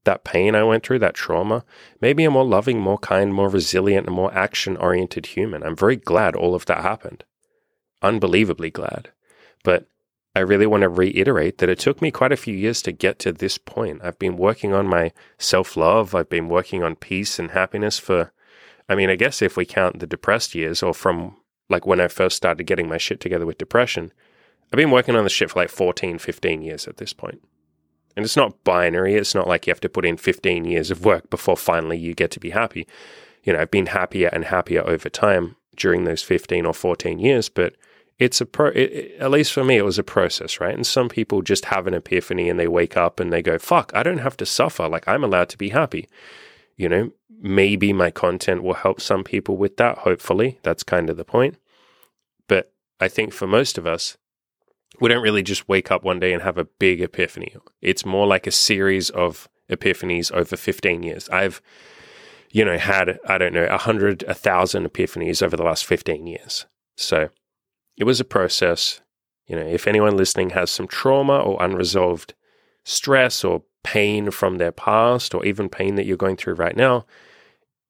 that 0.03 0.23
pain 0.23 0.53
I 0.53 0.63
went 0.63 0.85
through, 0.85 0.99
that 0.99 1.15
trauma, 1.15 1.65
made 1.99 2.15
me 2.15 2.25
a 2.25 2.31
more 2.31 2.45
loving, 2.45 2.79
more 2.79 2.99
kind, 2.99 3.33
more 3.33 3.49
resilient, 3.49 4.05
and 4.05 4.15
more 4.15 4.31
action 4.33 4.77
oriented 4.77 5.25
human. 5.25 5.63
I'm 5.63 5.75
very 5.75 5.95
glad 5.95 6.35
all 6.35 6.53
of 6.53 6.67
that 6.67 6.83
happened. 6.83 7.23
Unbelievably 8.03 8.69
glad. 8.69 9.09
But 9.63 9.87
I 10.35 10.41
really 10.41 10.67
want 10.67 10.81
to 10.81 10.89
reiterate 10.89 11.57
that 11.57 11.69
it 11.69 11.79
took 11.79 12.03
me 12.03 12.11
quite 12.11 12.31
a 12.31 12.37
few 12.37 12.55
years 12.55 12.83
to 12.83 12.91
get 12.91 13.17
to 13.19 13.31
this 13.31 13.57
point. 13.57 14.01
I've 14.03 14.19
been 14.19 14.37
working 14.37 14.73
on 14.73 14.87
my 14.87 15.11
self 15.39 15.75
love, 15.75 16.13
I've 16.13 16.29
been 16.29 16.49
working 16.49 16.83
on 16.83 16.95
peace 16.95 17.39
and 17.39 17.49
happiness 17.49 17.97
for, 17.97 18.31
I 18.87 18.93
mean, 18.93 19.09
I 19.09 19.15
guess 19.15 19.41
if 19.41 19.57
we 19.57 19.65
count 19.65 19.99
the 19.99 20.07
depressed 20.07 20.53
years 20.53 20.83
or 20.83 20.93
from 20.93 21.35
like 21.69 21.85
when 21.85 22.01
I 22.01 22.07
first 22.07 22.35
started 22.35 22.63
getting 22.63 22.87
my 22.87 22.97
shit 22.97 23.19
together 23.19 23.45
with 23.45 23.57
depression, 23.57 24.11
I've 24.71 24.77
been 24.77 24.91
working 24.91 25.15
on 25.15 25.23
this 25.23 25.33
shit 25.33 25.51
for 25.51 25.59
like 25.59 25.69
14, 25.69 26.19
15 26.19 26.61
years 26.61 26.87
at 26.87 26.97
this 26.97 27.13
point. 27.13 27.41
And 28.15 28.25
it's 28.25 28.37
not 28.37 28.63
binary. 28.63 29.15
It's 29.15 29.35
not 29.35 29.47
like 29.47 29.65
you 29.65 29.71
have 29.71 29.79
to 29.81 29.89
put 29.89 30.05
in 30.05 30.17
15 30.17 30.65
years 30.65 30.91
of 30.91 31.05
work 31.05 31.29
before 31.29 31.55
finally 31.55 31.97
you 31.97 32.13
get 32.13 32.31
to 32.31 32.39
be 32.39 32.49
happy. 32.49 32.87
You 33.43 33.53
know, 33.53 33.59
I've 33.59 33.71
been 33.71 33.87
happier 33.87 34.29
and 34.33 34.45
happier 34.45 34.85
over 34.85 35.09
time 35.09 35.55
during 35.75 36.03
those 36.03 36.21
15 36.21 36.65
or 36.65 36.73
14 36.73 37.19
years, 37.19 37.49
but 37.49 37.75
it's 38.17 38.41
a 38.41 38.45
pro, 38.45 38.67
it, 38.67 38.77
it, 38.77 39.15
at 39.19 39.31
least 39.31 39.53
for 39.53 39.63
me, 39.63 39.77
it 39.77 39.85
was 39.85 39.97
a 39.97 40.03
process, 40.03 40.59
right? 40.59 40.75
And 40.75 40.85
some 40.85 41.07
people 41.07 41.41
just 41.41 41.65
have 41.65 41.87
an 41.87 41.93
epiphany 41.93 42.49
and 42.49 42.59
they 42.59 42.67
wake 42.67 42.97
up 42.97 43.19
and 43.19 43.31
they 43.31 43.41
go, 43.41 43.57
fuck, 43.57 43.91
I 43.95 44.03
don't 44.03 44.17
have 44.17 44.35
to 44.37 44.45
suffer. 44.45 44.89
Like 44.89 45.07
I'm 45.07 45.23
allowed 45.23 45.49
to 45.49 45.57
be 45.57 45.69
happy. 45.69 46.09
You 46.79 46.87
know, 46.87 47.11
maybe 47.41 47.91
my 47.91 48.09
content 48.09 48.63
will 48.63 48.73
help 48.73 49.01
some 49.01 49.25
people 49.25 49.57
with 49.57 49.75
that. 49.77 49.99
Hopefully, 49.99 50.59
that's 50.63 50.81
kind 50.81 51.09
of 51.09 51.17
the 51.17 51.25
point. 51.25 51.57
But 52.47 52.71
I 53.01 53.09
think 53.09 53.33
for 53.33 53.45
most 53.45 53.77
of 53.77 53.85
us, 53.85 54.15
we 55.01 55.09
don't 55.09 55.21
really 55.21 55.43
just 55.43 55.67
wake 55.67 55.91
up 55.91 56.05
one 56.05 56.21
day 56.21 56.31
and 56.31 56.41
have 56.41 56.57
a 56.57 56.63
big 56.63 57.01
epiphany. 57.01 57.53
It's 57.81 58.05
more 58.05 58.25
like 58.25 58.47
a 58.47 58.51
series 58.51 59.09
of 59.09 59.49
epiphanies 59.69 60.31
over 60.31 60.55
15 60.55 61.03
years. 61.03 61.27
I've, 61.27 61.61
you 62.49 62.63
know, 62.63 62.77
had, 62.77 63.19
I 63.27 63.37
don't 63.37 63.53
know, 63.53 63.65
a 63.65 63.77
hundred, 63.77 64.23
a 64.23 64.33
thousand 64.33 64.87
epiphanies 64.87 65.43
over 65.43 65.57
the 65.57 65.63
last 65.63 65.85
15 65.85 66.27
years. 66.27 66.65
So 66.95 67.27
it 67.97 68.05
was 68.05 68.21
a 68.21 68.25
process. 68.25 69.01
You 69.47 69.57
know, 69.57 69.65
if 69.65 69.85
anyone 69.85 70.15
listening 70.15 70.51
has 70.51 70.71
some 70.71 70.87
trauma 70.87 71.39
or 71.39 71.61
unresolved 71.61 72.35
stress 72.85 73.43
or 73.43 73.63
pain 73.83 74.31
from 74.31 74.57
their 74.57 74.71
past 74.71 75.33
or 75.33 75.45
even 75.45 75.69
pain 75.69 75.95
that 75.95 76.05
you're 76.05 76.17
going 76.17 76.35
through 76.35 76.55
right 76.55 76.75
now, 76.75 77.05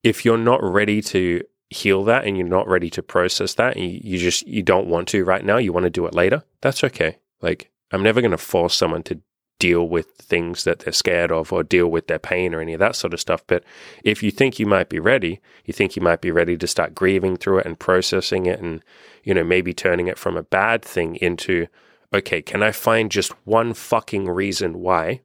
if 0.03 0.23
you're 0.23 0.37
not 0.37 0.63
ready 0.63 1.01
to 1.01 1.43
heal 1.69 2.03
that 2.03 2.25
and 2.25 2.37
you're 2.37 2.47
not 2.47 2.67
ready 2.67 2.89
to 2.89 3.03
process 3.03 3.53
that 3.55 3.75
and 3.75 3.85
you, 3.85 3.99
you 4.03 4.17
just 4.17 4.47
you 4.47 4.63
don't 4.63 4.87
want 4.87 5.07
to 5.07 5.23
right 5.23 5.45
now 5.45 5.57
you 5.57 5.71
want 5.71 5.83
to 5.83 5.89
do 5.89 6.05
it 6.05 6.15
later 6.15 6.43
that's 6.61 6.83
okay. 6.83 7.17
Like 7.41 7.69
i'm 7.91 8.03
never 8.03 8.21
going 8.21 8.31
to 8.31 8.37
force 8.37 8.75
someone 8.75 9.03
to 9.03 9.21
deal 9.59 9.87
with 9.87 10.07
things 10.13 10.63
that 10.63 10.79
they're 10.79 10.93
scared 10.93 11.31
of 11.31 11.51
or 11.51 11.63
deal 11.63 11.87
with 11.87 12.07
their 12.07 12.17
pain 12.17 12.53
or 12.53 12.61
any 12.61 12.73
of 12.73 12.79
that 12.79 12.95
sort 12.95 13.13
of 13.13 13.19
stuff 13.19 13.43
but 13.45 13.63
if 14.03 14.23
you 14.23 14.31
think 14.31 14.57
you 14.57 14.65
might 14.65 14.89
be 14.89 14.99
ready 14.99 15.41
you 15.65 15.73
think 15.73 15.95
you 15.95 16.01
might 16.01 16.21
be 16.21 16.31
ready 16.31 16.57
to 16.57 16.65
start 16.65 16.95
grieving 16.95 17.35
through 17.35 17.59
it 17.59 17.65
and 17.65 17.77
processing 17.77 18.45
it 18.45 18.59
and 18.61 18.81
you 19.23 19.33
know 19.33 19.43
maybe 19.43 19.73
turning 19.73 20.07
it 20.07 20.17
from 20.17 20.37
a 20.37 20.43
bad 20.43 20.81
thing 20.81 21.17
into 21.17 21.67
okay 22.13 22.41
can 22.41 22.63
i 22.63 22.71
find 22.71 23.11
just 23.11 23.33
one 23.45 23.73
fucking 23.73 24.29
reason 24.29 24.79
why 24.79 25.19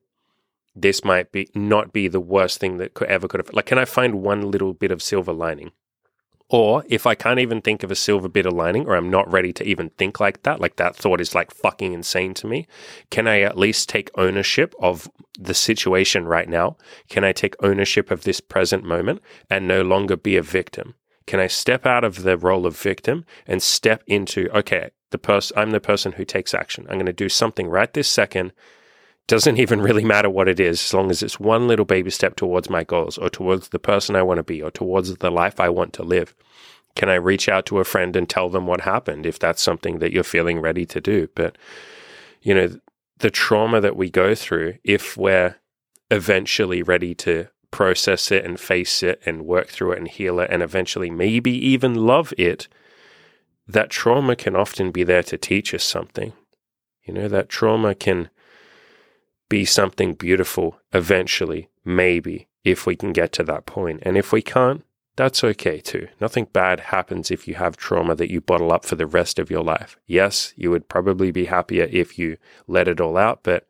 this 0.74 1.04
might 1.04 1.30
be 1.32 1.48
not 1.54 1.92
be 1.92 2.08
the 2.08 2.20
worst 2.20 2.58
thing 2.58 2.78
that 2.78 2.94
could 2.94 3.08
ever 3.08 3.28
could 3.28 3.40
have 3.40 3.52
like 3.54 3.66
can 3.66 3.78
i 3.78 3.84
find 3.84 4.22
one 4.22 4.50
little 4.50 4.72
bit 4.72 4.90
of 4.90 5.02
silver 5.02 5.32
lining 5.32 5.70
or 6.48 6.84
if 6.88 7.06
I 7.06 7.14
can't 7.14 7.40
even 7.40 7.62
think 7.62 7.82
of 7.82 7.90
a 7.90 7.96
silver 7.96 8.28
bit 8.28 8.46
of 8.46 8.52
lining, 8.52 8.86
or 8.86 8.94
I'm 8.94 9.10
not 9.10 9.30
ready 9.32 9.52
to 9.54 9.64
even 9.64 9.90
think 9.90 10.20
like 10.20 10.42
that, 10.42 10.60
like 10.60 10.76
that 10.76 10.94
thought 10.94 11.20
is 11.20 11.34
like 11.34 11.50
fucking 11.50 11.92
insane 11.92 12.34
to 12.34 12.46
me, 12.46 12.66
can 13.10 13.26
I 13.26 13.40
at 13.40 13.58
least 13.58 13.88
take 13.88 14.10
ownership 14.16 14.74
of 14.78 15.10
the 15.38 15.54
situation 15.54 16.26
right 16.26 16.48
now? 16.48 16.76
Can 17.08 17.24
I 17.24 17.32
take 17.32 17.56
ownership 17.62 18.10
of 18.10 18.24
this 18.24 18.40
present 18.40 18.84
moment 18.84 19.22
and 19.48 19.66
no 19.66 19.82
longer 19.82 20.16
be 20.16 20.36
a 20.36 20.42
victim? 20.42 20.94
Can 21.26 21.40
I 21.40 21.46
step 21.46 21.86
out 21.86 22.04
of 22.04 22.22
the 22.22 22.36
role 22.36 22.66
of 22.66 22.78
victim 22.78 23.24
and 23.46 23.62
step 23.62 24.04
into, 24.06 24.50
okay, 24.54 24.90
the 25.10 25.18
person, 25.18 25.58
I'm 25.58 25.70
the 25.70 25.80
person 25.80 26.12
who 26.12 26.24
takes 26.24 26.52
action. 26.52 26.86
I'm 26.88 26.96
going 26.96 27.06
to 27.06 27.12
do 27.12 27.30
something 27.30 27.68
right 27.68 27.92
this 27.92 28.08
second 28.08 28.52
doesn't 29.26 29.58
even 29.58 29.80
really 29.80 30.04
matter 30.04 30.28
what 30.28 30.48
it 30.48 30.60
is, 30.60 30.82
as 30.82 30.94
long 30.94 31.10
as 31.10 31.22
it's 31.22 31.40
one 31.40 31.66
little 31.66 31.84
baby 31.84 32.10
step 32.10 32.36
towards 32.36 32.68
my 32.68 32.84
goals 32.84 33.16
or 33.16 33.30
towards 33.30 33.70
the 33.70 33.78
person 33.78 34.16
I 34.16 34.22
want 34.22 34.38
to 34.38 34.42
be 34.42 34.60
or 34.60 34.70
towards 34.70 35.14
the 35.16 35.30
life 35.30 35.58
I 35.58 35.70
want 35.70 35.92
to 35.94 36.02
live. 36.02 36.34
Can 36.94 37.08
I 37.08 37.14
reach 37.14 37.48
out 37.48 37.66
to 37.66 37.78
a 37.78 37.84
friend 37.84 38.14
and 38.14 38.28
tell 38.28 38.48
them 38.48 38.66
what 38.66 38.82
happened 38.82 39.26
if 39.26 39.38
that's 39.38 39.62
something 39.62 39.98
that 39.98 40.12
you're 40.12 40.22
feeling 40.22 40.60
ready 40.60 40.84
to 40.86 41.00
do? 41.00 41.28
But, 41.34 41.56
you 42.42 42.54
know, 42.54 42.78
the 43.18 43.30
trauma 43.30 43.80
that 43.80 43.96
we 43.96 44.10
go 44.10 44.34
through, 44.34 44.74
if 44.84 45.16
we're 45.16 45.56
eventually 46.10 46.82
ready 46.82 47.14
to 47.14 47.48
process 47.70 48.30
it 48.30 48.44
and 48.44 48.60
face 48.60 49.02
it 49.02 49.20
and 49.26 49.46
work 49.46 49.68
through 49.68 49.92
it 49.92 49.98
and 49.98 50.06
heal 50.06 50.38
it 50.38 50.50
and 50.50 50.62
eventually 50.62 51.10
maybe 51.10 51.50
even 51.50 51.94
love 51.94 52.32
it, 52.38 52.68
that 53.66 53.90
trauma 53.90 54.36
can 54.36 54.54
often 54.54 54.90
be 54.90 55.02
there 55.02 55.22
to 55.22 55.38
teach 55.38 55.74
us 55.74 55.82
something. 55.82 56.34
You 57.02 57.14
know, 57.14 57.28
that 57.28 57.48
trauma 57.48 57.94
can 57.94 58.28
be 59.48 59.64
something 59.64 60.14
beautiful 60.14 60.78
eventually, 60.92 61.68
maybe. 61.84 62.48
if 62.64 62.86
we 62.86 62.96
can 62.96 63.12
get 63.12 63.30
to 63.32 63.44
that 63.44 63.66
point. 63.66 64.00
And 64.02 64.16
if 64.16 64.32
we 64.32 64.42
can't, 64.42 64.84
that's 65.16 65.44
okay 65.44 65.80
too. 65.80 66.08
Nothing 66.20 66.48
bad 66.52 66.80
happens 66.80 67.30
if 67.30 67.46
you 67.46 67.54
have 67.54 67.76
trauma 67.76 68.16
that 68.16 68.30
you 68.30 68.40
bottle 68.40 68.72
up 68.72 68.84
for 68.84 68.96
the 68.96 69.06
rest 69.06 69.38
of 69.38 69.50
your 69.50 69.62
life. 69.62 69.96
Yes, 70.06 70.52
you 70.56 70.70
would 70.70 70.88
probably 70.88 71.30
be 71.30 71.44
happier 71.44 71.88
if 71.90 72.18
you 72.18 72.36
let 72.66 72.88
it 72.88 73.00
all 73.00 73.16
out, 73.16 73.40
but 73.44 73.68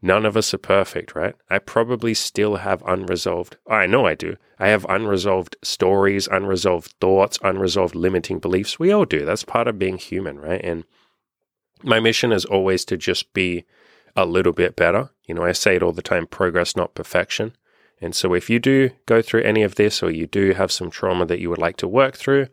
none 0.00 0.24
of 0.24 0.36
us 0.36 0.54
are 0.54 0.58
perfect, 0.58 1.16
right? 1.16 1.34
I 1.48 1.58
probably 1.58 2.14
still 2.14 2.56
have 2.56 2.84
unresolved, 2.86 3.56
I 3.66 3.86
know 3.86 4.06
I 4.06 4.14
do. 4.14 4.36
I 4.60 4.68
have 4.68 4.86
unresolved 4.88 5.56
stories, 5.62 6.28
unresolved 6.28 6.94
thoughts, 7.00 7.38
unresolved 7.42 7.94
limiting 7.96 8.38
beliefs. 8.38 8.78
We 8.78 8.92
all 8.92 9.06
do. 9.06 9.24
That's 9.24 9.44
part 9.44 9.66
of 9.66 9.78
being 9.78 9.96
human, 9.96 10.38
right? 10.38 10.60
And 10.62 10.84
my 11.82 11.98
mission 11.98 12.30
is 12.30 12.44
always 12.44 12.84
to 12.84 12.96
just 12.98 13.32
be 13.32 13.64
a 14.16 14.24
little 14.24 14.52
bit 14.52 14.76
better. 14.76 15.10
You 15.26 15.34
know, 15.34 15.44
I 15.44 15.52
say 15.52 15.76
it 15.76 15.82
all 15.82 15.92
the 15.92 16.02
time 16.02 16.26
progress, 16.26 16.76
not 16.76 16.94
perfection. 16.94 17.56
And 18.00 18.14
so, 18.14 18.34
if 18.34 18.48
you 18.48 18.58
do 18.58 18.90
go 19.06 19.20
through 19.20 19.42
any 19.42 19.62
of 19.62 19.74
this, 19.74 20.02
or 20.02 20.10
you 20.10 20.26
do 20.26 20.52
have 20.52 20.72
some 20.72 20.90
trauma 20.90 21.26
that 21.26 21.40
you 21.40 21.50
would 21.50 21.58
like 21.58 21.76
to 21.78 21.88
work 21.88 22.16
through, 22.16 22.48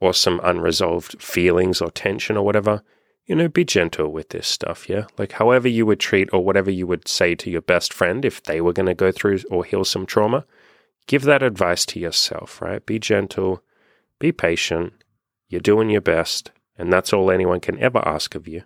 or 0.00 0.14
some 0.14 0.40
unresolved 0.42 1.20
feelings 1.20 1.80
or 1.80 1.90
tension 1.90 2.36
or 2.36 2.44
whatever, 2.44 2.82
you 3.26 3.34
know, 3.34 3.48
be 3.48 3.64
gentle 3.64 4.08
with 4.08 4.30
this 4.30 4.48
stuff, 4.48 4.88
yeah? 4.88 5.06
Like, 5.18 5.32
however 5.32 5.68
you 5.68 5.84
would 5.84 6.00
treat 6.00 6.30
or 6.32 6.42
whatever 6.42 6.70
you 6.70 6.86
would 6.86 7.06
say 7.06 7.34
to 7.34 7.50
your 7.50 7.60
best 7.60 7.92
friend 7.92 8.24
if 8.24 8.42
they 8.42 8.60
were 8.60 8.72
going 8.72 8.86
to 8.86 8.94
go 8.94 9.12
through 9.12 9.40
or 9.50 9.64
heal 9.64 9.84
some 9.84 10.06
trauma, 10.06 10.46
give 11.06 11.22
that 11.22 11.42
advice 11.42 11.84
to 11.86 12.00
yourself, 12.00 12.62
right? 12.62 12.84
Be 12.86 12.98
gentle, 12.98 13.62
be 14.18 14.32
patient, 14.32 14.94
you're 15.48 15.60
doing 15.60 15.90
your 15.90 16.00
best, 16.00 16.52
and 16.78 16.90
that's 16.90 17.12
all 17.12 17.30
anyone 17.30 17.60
can 17.60 17.78
ever 17.78 18.06
ask 18.06 18.34
of 18.34 18.48
you. 18.48 18.62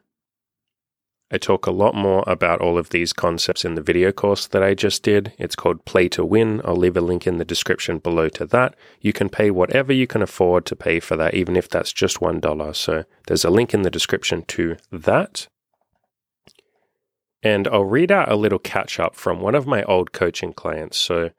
I 1.35 1.39
talk 1.39 1.67
a 1.67 1.71
lot 1.71 1.95
more 1.95 2.23
about 2.27 2.61
all 2.61 2.77
of 2.77 2.91
these 2.91 3.15
concepts 3.15 3.65
in 3.65 3.75
the 3.75 3.81
video 3.81 4.12
course 4.12 4.47
that 4.49 4.62
I 4.62 4.75
just 4.75 5.03
did. 5.03 5.33
It's 5.39 5.57
called 5.57 5.87
Play 5.87 6.11
to 6.11 6.23
Win. 6.23 6.61
I'll 6.62 6.77
leave 6.77 6.97
a 6.97 7.01
link 7.01 7.27
in 7.27 7.39
the 7.39 7.45
description 7.45 7.99
below 7.99 8.29
to 8.29 8.45
that. 8.45 8.77
You 9.01 9.15
can 9.15 9.31
pay 9.31 9.51
whatever 9.51 9.95
you 9.95 10.07
can 10.07 10.21
afford 10.21 10.67
to 10.67 10.77
pay 10.77 11.01
for 11.01 11.17
that, 11.17 11.33
even 11.33 11.57
if 11.57 11.71
that's 11.71 11.91
just 11.91 12.21
$1. 12.21 12.77
So 12.77 13.05
there's 13.29 13.47
a 13.47 13.51
link 13.51 13.73
in 13.73 13.81
the 13.81 13.91
description 13.91 14.43
to 14.49 14.77
that. 14.91 15.49
And 17.43 17.67
I'll 17.67 17.85
read 17.85 18.12
out 18.12 18.31
a 18.31 18.37
little 18.37 18.59
catch 18.59 19.01
up 19.01 19.17
from 19.17 19.41
one 19.41 19.55
of 19.55 19.67
my 19.67 19.85
old 19.85 20.12
coaching 20.12 20.53
clients. 20.53 20.99
So 20.99 21.31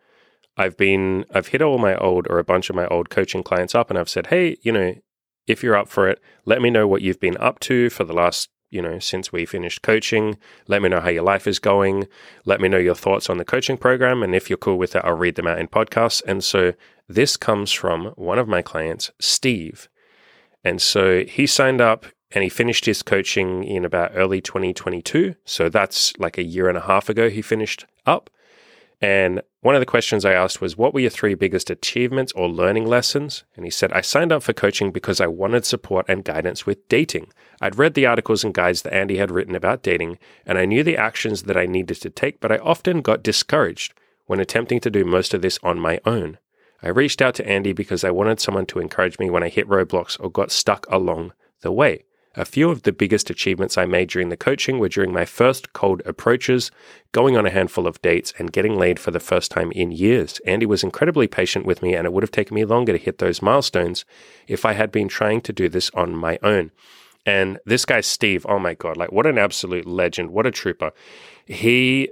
I've 0.58 0.76
been, 0.76 1.24
I've 1.32 1.50
hit 1.50 1.62
all 1.62 1.78
my 1.78 1.96
old 1.98 2.26
or 2.32 2.40
a 2.40 2.44
bunch 2.44 2.72
of 2.72 2.76
my 2.76 2.88
old 2.88 3.12
coaching 3.12 3.44
clients 3.44 3.76
up 3.76 3.92
and 3.92 4.00
I've 4.00 4.10
said, 4.10 4.28
hey, 4.28 4.58
you 4.64 4.72
know, 4.72 4.96
if 5.46 5.62
you're 5.62 5.78
up 5.78 5.88
for 5.88 6.10
it, 6.10 6.20
let 6.46 6.64
me 6.64 6.72
know 6.72 6.88
what 6.88 7.04
you've 7.04 7.20
been 7.20 7.38
up 7.38 7.60
to 7.60 7.92
for 7.92 8.04
the 8.04 8.14
last 8.14 8.50
you 8.74 8.82
know, 8.82 9.00
since 9.00 9.32
we 9.32 9.46
finished 9.46 9.82
coaching. 9.82 10.38
Let 10.68 10.82
me 10.82 10.90
know 10.90 11.00
how 11.00 11.10
your 11.10 11.24
life 11.24 11.48
is 11.48 11.60
going. 11.60 12.08
Let 12.46 12.60
me 12.60 12.68
know 12.68 12.78
your 12.78 12.96
thoughts 12.96 13.30
on 13.30 13.38
the 13.38 13.46
coaching 13.46 13.78
program. 13.78 14.24
And 14.24 14.34
if 14.34 14.50
you're 14.50 14.58
cool 14.58 14.78
with 14.78 14.96
it, 14.96 15.04
I'll 15.06 15.14
read 15.14 15.36
them 15.36 15.48
out 15.48 15.60
in 15.60 15.68
podcasts. 15.68 16.22
And 16.26 16.44
so 16.44 16.74
this 17.08 17.38
comes 17.38 17.72
from 17.72 18.08
one 18.16 18.40
of 18.40 18.48
my 18.48 18.62
clients, 18.62 19.12
Steve. 19.20 19.90
And 20.64 20.82
so 20.82 21.24
he 21.24 21.46
signed 21.46 21.82
up 21.82 22.06
and 22.32 22.44
he 22.44 22.50
finished 22.50 22.86
his 22.86 23.04
coaching 23.04 23.64
in 23.64 23.86
about 23.86 24.12
early 24.16 24.42
2022. 24.42 25.36
So 25.46 25.70
that's 25.70 26.18
like 26.18 26.38
a 26.38 26.44
year 26.44 26.68
and 26.68 26.78
a 26.78 26.82
half 26.82 27.10
ago 27.10 27.30
he 27.30 27.42
finished 27.42 27.86
up. 28.06 28.30
And 29.04 29.42
one 29.60 29.76
of 29.76 29.82
the 29.82 29.86
questions 29.86 30.24
I 30.24 30.32
asked 30.32 30.62
was, 30.62 30.78
What 30.78 30.94
were 30.94 31.02
your 31.02 31.10
three 31.10 31.34
biggest 31.34 31.70
achievements 31.70 32.32
or 32.38 32.48
learning 32.48 32.86
lessons? 32.86 33.44
And 33.54 33.66
he 33.66 33.70
said, 33.70 33.92
I 33.92 34.00
signed 34.00 34.32
up 34.32 34.44
for 34.44 34.54
coaching 34.54 34.94
because 34.94 35.20
I 35.20 35.28
wanted 35.28 35.66
support 35.66 36.06
and 36.08 36.24
guidance 36.24 36.66
with 36.66 36.88
dating. 36.88 37.28
I'd 37.60 37.78
read 37.78 37.96
the 37.96 38.06
articles 38.06 38.46
and 38.46 38.54
guides 38.54 38.84
that 38.84 38.94
Andy 38.94 39.18
had 39.18 39.30
written 39.30 39.56
about 39.56 39.84
dating, 39.84 40.20
and 40.46 40.58
I 40.58 40.64
knew 40.64 40.84
the 40.84 40.96
actions 40.96 41.44
that 41.44 41.58
I 41.58 41.66
needed 41.66 42.00
to 42.00 42.10
take, 42.10 42.40
but 42.40 42.50
I 42.50 42.60
often 42.60 43.02
got 43.02 43.24
discouraged 43.24 43.94
when 44.26 44.40
attempting 44.40 44.80
to 44.80 44.90
do 44.90 45.04
most 45.04 45.34
of 45.34 45.42
this 45.42 45.60
on 45.64 45.82
my 45.82 46.00
own. 46.06 46.38
I 46.82 46.88
reached 46.88 47.22
out 47.22 47.36
to 47.36 47.46
Andy 47.46 47.74
because 47.74 48.06
I 48.06 48.12
wanted 48.12 48.40
someone 48.40 48.68
to 48.68 48.80
encourage 48.80 49.20
me 49.20 49.30
when 49.30 49.44
I 49.44 49.50
hit 49.50 49.68
roadblocks 49.68 50.18
or 50.18 50.32
got 50.32 50.50
stuck 50.50 50.86
along 50.90 51.34
the 51.60 51.74
way. 51.74 52.06
A 52.36 52.46
few 52.46 52.72
of 52.72 52.82
the 52.82 52.92
biggest 52.92 53.30
achievements 53.30 53.78
I 53.78 53.86
made 53.86 54.10
during 54.10 54.30
the 54.30 54.38
coaching 54.38 54.80
were 54.80 54.90
during 54.90 55.14
my 55.14 55.24
first 55.24 55.74
cold 55.74 56.02
approaches, 56.04 56.72
going 57.12 57.38
on 57.38 57.46
a 57.46 57.52
handful 57.52 57.86
of 57.86 58.02
dates, 58.02 58.34
and 58.40 58.52
getting 58.52 58.76
laid 58.76 59.00
for 59.00 59.12
the 59.12 59.20
first 59.20 59.52
time 59.52 59.72
in 59.74 59.92
years. 59.92 60.42
Andy 60.48 60.66
was 60.66 60.84
incredibly 60.84 61.28
patient 61.28 61.64
with 61.64 61.84
me, 61.84 61.94
and 61.94 62.08
it 62.08 62.14
would 62.14 62.24
have 62.24 62.32
taken 62.32 62.56
me 62.56 62.66
longer 62.66 62.92
to 62.92 62.98
hit 62.98 63.20
those 63.20 63.44
milestones 63.44 64.04
if 64.48 64.66
I 64.66 64.74
had 64.74 64.92
been 64.92 65.08
trying 65.08 65.42
to 65.42 65.54
do 65.54 65.70
this 65.70 65.92
on 65.92 66.16
my 66.16 66.40
own. 66.42 66.72
And 67.24 67.60
this 67.66 67.86
guy, 67.86 68.02
Steve, 68.02 68.46
oh 68.50 68.58
my 68.58 68.74
God, 68.74 68.98
like 68.98 69.12
what 69.12 69.28
an 69.28 69.38
absolute 69.38 69.86
legend. 69.86 70.32
What 70.32 70.48
a 70.48 70.52
trooper. 70.52 70.92
He 71.46 72.10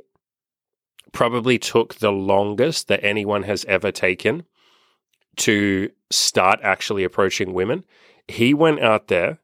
probably 1.11 1.57
took 1.57 1.95
the 1.95 2.11
longest 2.11 2.87
that 2.87 3.03
anyone 3.03 3.43
has 3.43 3.65
ever 3.65 3.91
taken 3.91 4.45
to 5.37 5.89
start 6.09 6.59
actually 6.61 7.03
approaching 7.03 7.53
women. 7.53 7.83
He 8.27 8.53
went 8.53 8.79
out 8.81 9.07
there 9.07 9.39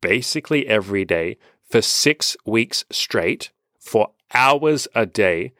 basically 0.00 0.66
every 0.66 1.04
day 1.04 1.36
for 1.68 1.82
six 1.82 2.36
weeks 2.44 2.84
straight 2.90 3.50
for 3.78 4.12
hours 4.34 4.88
a 4.94 5.06
day, 5.06 5.52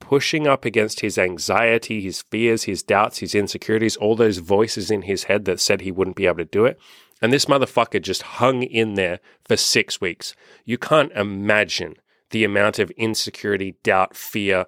pushing 0.00 0.46
up 0.46 0.64
against 0.64 1.00
his 1.00 1.18
anxiety, 1.18 2.00
his 2.00 2.22
fears, 2.22 2.64
his 2.64 2.82
doubts, 2.82 3.18
his 3.18 3.34
insecurities, 3.34 3.96
all 3.96 4.16
those 4.16 4.38
voices 4.38 4.90
in 4.90 5.02
his 5.02 5.24
head 5.24 5.44
that 5.44 5.60
said 5.60 5.80
he 5.80 5.92
wouldn't 5.92 6.16
be 6.16 6.26
able 6.26 6.38
to 6.38 6.44
do 6.44 6.64
it. 6.64 6.78
And 7.22 7.32
this 7.32 7.46
motherfucker 7.46 8.02
just 8.02 8.22
hung 8.22 8.62
in 8.62 8.94
there 8.94 9.20
for 9.44 9.56
six 9.56 10.00
weeks. 10.00 10.34
You 10.64 10.78
can't 10.78 11.12
imagine 11.12 11.96
the 12.30 12.44
amount 12.44 12.78
of 12.78 12.90
insecurity, 12.92 13.76
doubt, 13.82 14.16
fear, 14.16 14.66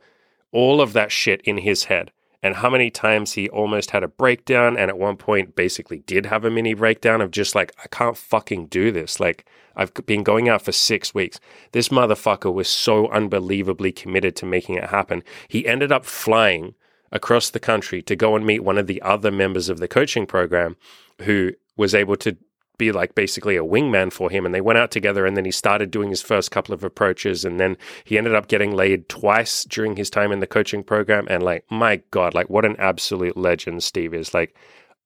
all 0.50 0.80
of 0.80 0.94
that 0.94 1.12
shit 1.12 1.42
in 1.42 1.58
his 1.58 1.84
head 1.84 2.10
and 2.42 2.56
how 2.56 2.70
many 2.70 2.90
times 2.90 3.32
he 3.32 3.48
almost 3.48 3.90
had 3.90 4.02
a 4.02 4.08
breakdown 4.08 4.76
and 4.76 4.90
at 4.90 4.98
one 4.98 5.16
point 5.16 5.56
basically 5.56 5.98
did 6.00 6.26
have 6.26 6.44
a 6.44 6.50
mini 6.50 6.74
breakdown 6.74 7.20
of 7.20 7.30
just 7.30 7.54
like, 7.54 7.72
I 7.82 7.88
can't 7.88 8.16
fucking 8.16 8.66
do 8.66 8.92
this. 8.92 9.18
Like, 9.18 9.44
I've 9.74 9.92
been 10.06 10.22
going 10.22 10.48
out 10.48 10.62
for 10.62 10.72
six 10.72 11.14
weeks. 11.14 11.40
This 11.72 11.88
motherfucker 11.88 12.52
was 12.52 12.68
so 12.68 13.08
unbelievably 13.08 13.92
committed 13.92 14.36
to 14.36 14.46
making 14.46 14.76
it 14.76 14.90
happen. 14.90 15.22
He 15.48 15.66
ended 15.66 15.90
up 15.90 16.04
flying 16.04 16.74
across 17.10 17.50
the 17.50 17.60
country 17.60 18.02
to 18.02 18.14
go 18.14 18.36
and 18.36 18.46
meet 18.46 18.64
one 18.64 18.78
of 18.78 18.86
the 18.86 19.02
other 19.02 19.30
members 19.30 19.68
of 19.68 19.78
the 19.78 19.88
coaching 19.88 20.26
program 20.26 20.76
who 21.22 21.52
was 21.76 21.94
able 21.94 22.16
to 22.16 22.36
be 22.78 22.92
like 22.92 23.14
basically 23.14 23.56
a 23.56 23.64
wingman 23.64 24.12
for 24.12 24.30
him. 24.30 24.46
And 24.46 24.54
they 24.54 24.60
went 24.60 24.78
out 24.78 24.90
together 24.90 25.26
and 25.26 25.36
then 25.36 25.44
he 25.44 25.50
started 25.50 25.90
doing 25.90 26.10
his 26.10 26.22
first 26.22 26.50
couple 26.50 26.74
of 26.74 26.84
approaches. 26.84 27.44
And 27.44 27.60
then 27.60 27.76
he 28.04 28.16
ended 28.16 28.34
up 28.34 28.48
getting 28.48 28.74
laid 28.74 29.08
twice 29.08 29.64
during 29.64 29.96
his 29.96 30.10
time 30.10 30.32
in 30.32 30.40
the 30.40 30.46
coaching 30.46 30.82
program. 30.82 31.26
And 31.28 31.42
like, 31.42 31.64
my 31.70 32.02
God, 32.10 32.34
like 32.34 32.48
what 32.48 32.64
an 32.64 32.76
absolute 32.78 33.36
legend 33.36 33.82
Steve 33.82 34.14
is. 34.14 34.32
Like, 34.32 34.56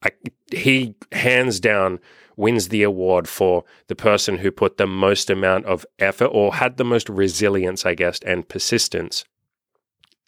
I, 0.05 0.11
he 0.51 0.95
hands 1.13 1.61
down 1.61 2.01
wins 2.37 2.69
the 2.69 2.83
award 2.83 3.29
for 3.29 3.65
the 3.89 3.95
person 3.95 4.39
who 4.39 4.51
put 4.51 4.77
the 4.77 4.87
most 4.87 5.31
amount 5.31 5.67
of 5.67 5.87
effort 5.99 6.27
or 6.27 6.55
had 6.55 6.77
the 6.77 6.85
most 6.85 7.09
resilience, 7.09 7.85
I 7.85 7.95
guess, 7.95 8.19
and 8.25 8.49
persistence 8.49 9.25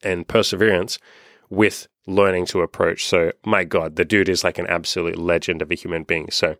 and 0.03 0.29
perseverance 0.29 0.99
with 1.49 1.89
learning 2.07 2.47
to 2.47 2.61
approach. 2.61 3.07
So, 3.07 3.33
my 3.45 3.65
God, 3.65 3.97
the 3.97 4.05
dude 4.05 4.29
is 4.29 4.45
like 4.45 4.59
an 4.59 4.67
absolute 4.67 5.19
legend 5.19 5.63
of 5.63 5.71
a 5.71 5.75
human 5.75 6.03
being. 6.03 6.31
So, 6.31 6.57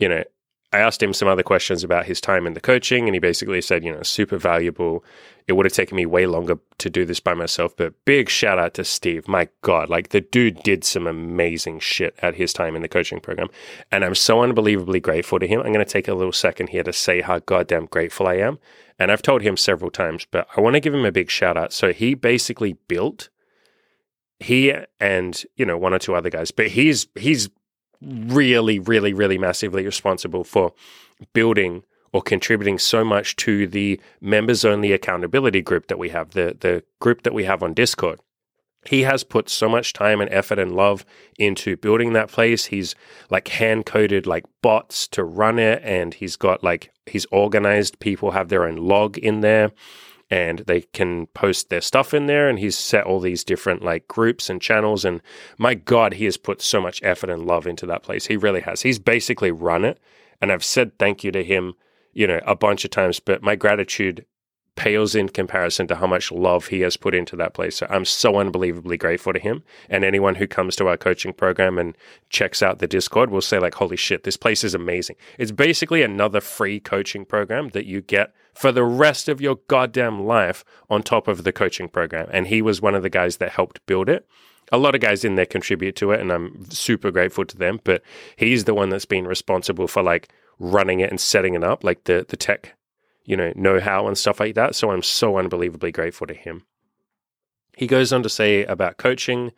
you 0.00 0.08
know, 0.08 0.24
I 0.72 0.78
asked 0.78 1.02
him 1.02 1.12
some 1.12 1.26
other 1.26 1.42
questions 1.42 1.82
about 1.82 2.06
his 2.06 2.20
time 2.20 2.46
in 2.46 2.54
the 2.54 2.60
coaching, 2.60 3.06
and 3.06 3.14
he 3.14 3.18
basically 3.18 3.60
said, 3.60 3.84
you 3.84 3.92
know, 3.92 4.04
super 4.04 4.38
valuable. 4.38 5.04
It 5.48 5.54
would 5.54 5.66
have 5.66 5.72
taken 5.72 5.96
me 5.96 6.06
way 6.06 6.26
longer 6.26 6.58
to 6.78 6.88
do 6.88 7.04
this 7.04 7.18
by 7.18 7.34
myself, 7.34 7.76
but 7.76 8.04
big 8.04 8.28
shout 8.28 8.56
out 8.56 8.74
to 8.74 8.84
Steve. 8.84 9.26
My 9.26 9.48
God, 9.62 9.90
like 9.90 10.10
the 10.10 10.20
dude 10.20 10.62
did 10.62 10.84
some 10.84 11.08
amazing 11.08 11.80
shit 11.80 12.14
at 12.22 12.36
his 12.36 12.52
time 12.52 12.76
in 12.76 12.82
the 12.82 12.88
coaching 12.88 13.18
program. 13.18 13.48
And 13.90 14.04
I'm 14.04 14.14
so 14.14 14.42
unbelievably 14.42 15.00
grateful 15.00 15.40
to 15.40 15.46
him. 15.46 15.58
I'm 15.60 15.72
going 15.72 15.84
to 15.84 15.92
take 15.92 16.06
a 16.06 16.14
little 16.14 16.32
second 16.32 16.68
here 16.68 16.84
to 16.84 16.92
say 16.92 17.20
how 17.20 17.40
goddamn 17.40 17.86
grateful 17.86 18.28
I 18.28 18.34
am. 18.34 18.60
And 18.96 19.10
I've 19.10 19.22
told 19.22 19.42
him 19.42 19.56
several 19.56 19.90
times, 19.90 20.24
but 20.30 20.46
I 20.56 20.60
want 20.60 20.74
to 20.74 20.80
give 20.80 20.94
him 20.94 21.04
a 21.04 21.10
big 21.10 21.30
shout 21.30 21.56
out. 21.56 21.72
So 21.72 21.92
he 21.92 22.14
basically 22.14 22.74
built 22.86 23.28
he 24.38 24.72
and 24.98 25.44
you 25.56 25.66
know 25.66 25.76
one 25.76 25.92
or 25.92 25.98
two 25.98 26.14
other 26.14 26.30
guys 26.30 26.50
but 26.50 26.68
he's 26.68 27.06
he's 27.14 27.50
really, 28.02 28.78
really, 28.78 29.12
really 29.12 29.38
massively 29.38 29.84
responsible 29.84 30.44
for 30.44 30.72
building 31.32 31.82
or 32.12 32.22
contributing 32.22 32.78
so 32.78 33.04
much 33.04 33.36
to 33.36 33.66
the 33.66 34.00
members 34.20 34.64
only 34.64 34.92
accountability 34.92 35.62
group 35.62 35.86
that 35.86 35.98
we 35.98 36.08
have, 36.08 36.30
the, 36.30 36.56
the 36.60 36.82
group 36.98 37.22
that 37.22 37.34
we 37.34 37.44
have 37.44 37.62
on 37.62 37.74
Discord. 37.74 38.20
He 38.86 39.02
has 39.02 39.24
put 39.24 39.50
so 39.50 39.68
much 39.68 39.92
time 39.92 40.22
and 40.22 40.32
effort 40.32 40.58
and 40.58 40.74
love 40.74 41.04
into 41.38 41.76
building 41.76 42.14
that 42.14 42.30
place. 42.30 42.66
He's 42.66 42.94
like 43.28 43.48
hand 43.48 43.84
coded 43.84 44.26
like 44.26 44.46
bots 44.62 45.06
to 45.08 45.22
run 45.22 45.58
it, 45.58 45.82
and 45.84 46.14
he's 46.14 46.36
got 46.36 46.64
like 46.64 46.90
he's 47.04 47.26
organized 47.30 48.00
people 48.00 48.30
have 48.30 48.48
their 48.48 48.64
own 48.64 48.76
log 48.76 49.18
in 49.18 49.42
there 49.42 49.72
and 50.30 50.60
they 50.60 50.82
can 50.82 51.26
post 51.28 51.68
their 51.68 51.80
stuff 51.80 52.14
in 52.14 52.26
there. 52.26 52.48
And 52.48 52.58
he's 52.58 52.78
set 52.78 53.04
all 53.04 53.20
these 53.20 53.42
different 53.42 53.82
like 53.82 54.06
groups 54.06 54.48
and 54.48 54.62
channels. 54.62 55.04
And 55.04 55.20
my 55.58 55.74
God, 55.74 56.14
he 56.14 56.24
has 56.26 56.36
put 56.36 56.62
so 56.62 56.80
much 56.80 57.02
effort 57.02 57.30
and 57.30 57.46
love 57.46 57.66
into 57.66 57.86
that 57.86 58.02
place. 58.02 58.26
He 58.26 58.36
really 58.36 58.60
has. 58.60 58.82
He's 58.82 58.98
basically 58.98 59.50
run 59.50 59.84
it. 59.84 59.98
And 60.40 60.52
I've 60.52 60.64
said 60.64 60.98
thank 60.98 61.24
you 61.24 61.32
to 61.32 61.42
him, 61.42 61.74
you 62.12 62.26
know, 62.26 62.40
a 62.46 62.54
bunch 62.54 62.84
of 62.84 62.90
times, 62.90 63.20
but 63.20 63.42
my 63.42 63.56
gratitude 63.56 64.24
pales 64.76 65.14
in 65.14 65.28
comparison 65.28 65.86
to 65.88 65.96
how 65.96 66.06
much 66.06 66.32
love 66.32 66.68
he 66.68 66.80
has 66.80 66.96
put 66.96 67.14
into 67.14 67.36
that 67.36 67.54
place. 67.54 67.76
So 67.76 67.86
I'm 67.90 68.04
so 68.04 68.36
unbelievably 68.36 68.96
grateful 68.96 69.32
to 69.32 69.38
him. 69.38 69.62
And 69.88 70.04
anyone 70.04 70.36
who 70.36 70.46
comes 70.46 70.76
to 70.76 70.88
our 70.88 70.96
coaching 70.96 71.32
program 71.32 71.78
and 71.78 71.96
checks 72.30 72.62
out 72.62 72.78
the 72.78 72.86
Discord 72.86 73.30
will 73.30 73.40
say, 73.40 73.58
like, 73.58 73.74
holy 73.74 73.96
shit, 73.96 74.24
this 74.24 74.36
place 74.36 74.64
is 74.64 74.74
amazing. 74.74 75.16
It's 75.38 75.52
basically 75.52 76.02
another 76.02 76.40
free 76.40 76.80
coaching 76.80 77.24
program 77.24 77.68
that 77.70 77.86
you 77.86 78.00
get 78.00 78.32
for 78.54 78.72
the 78.72 78.84
rest 78.84 79.28
of 79.28 79.40
your 79.40 79.58
goddamn 79.68 80.24
life 80.24 80.64
on 80.88 81.02
top 81.02 81.28
of 81.28 81.44
the 81.44 81.52
coaching 81.52 81.88
program. 81.88 82.28
And 82.32 82.46
he 82.46 82.62
was 82.62 82.80
one 82.80 82.94
of 82.94 83.02
the 83.02 83.10
guys 83.10 83.36
that 83.36 83.52
helped 83.52 83.84
build 83.86 84.08
it. 84.08 84.26
A 84.72 84.78
lot 84.78 84.94
of 84.94 85.00
guys 85.00 85.24
in 85.24 85.34
there 85.34 85.46
contribute 85.46 85.96
to 85.96 86.12
it, 86.12 86.20
and 86.20 86.30
I'm 86.30 86.70
super 86.70 87.10
grateful 87.10 87.44
to 87.44 87.56
them. 87.56 87.80
But 87.82 88.02
he's 88.36 88.64
the 88.64 88.74
one 88.74 88.88
that's 88.88 89.04
been 89.04 89.26
responsible 89.26 89.88
for 89.88 90.02
like 90.02 90.32
running 90.60 91.00
it 91.00 91.10
and 91.10 91.20
setting 91.20 91.54
it 91.54 91.64
up, 91.64 91.82
like 91.82 92.04
the 92.04 92.24
the 92.28 92.36
tech 92.36 92.76
you 93.30 93.36
know, 93.36 93.52
know 93.54 93.78
how 93.78 94.08
and 94.08 94.18
stuff 94.18 94.40
like 94.40 94.56
that. 94.56 94.74
So 94.74 94.90
I'm 94.90 95.02
so 95.02 95.38
unbelievably 95.38 95.92
grateful 95.92 96.26
to 96.26 96.34
him. 96.34 96.64
He 97.76 97.86
goes 97.86 98.12
on 98.12 98.24
to 98.24 98.28
say 98.28 98.64
about 98.64 98.96
coaching 98.96 99.52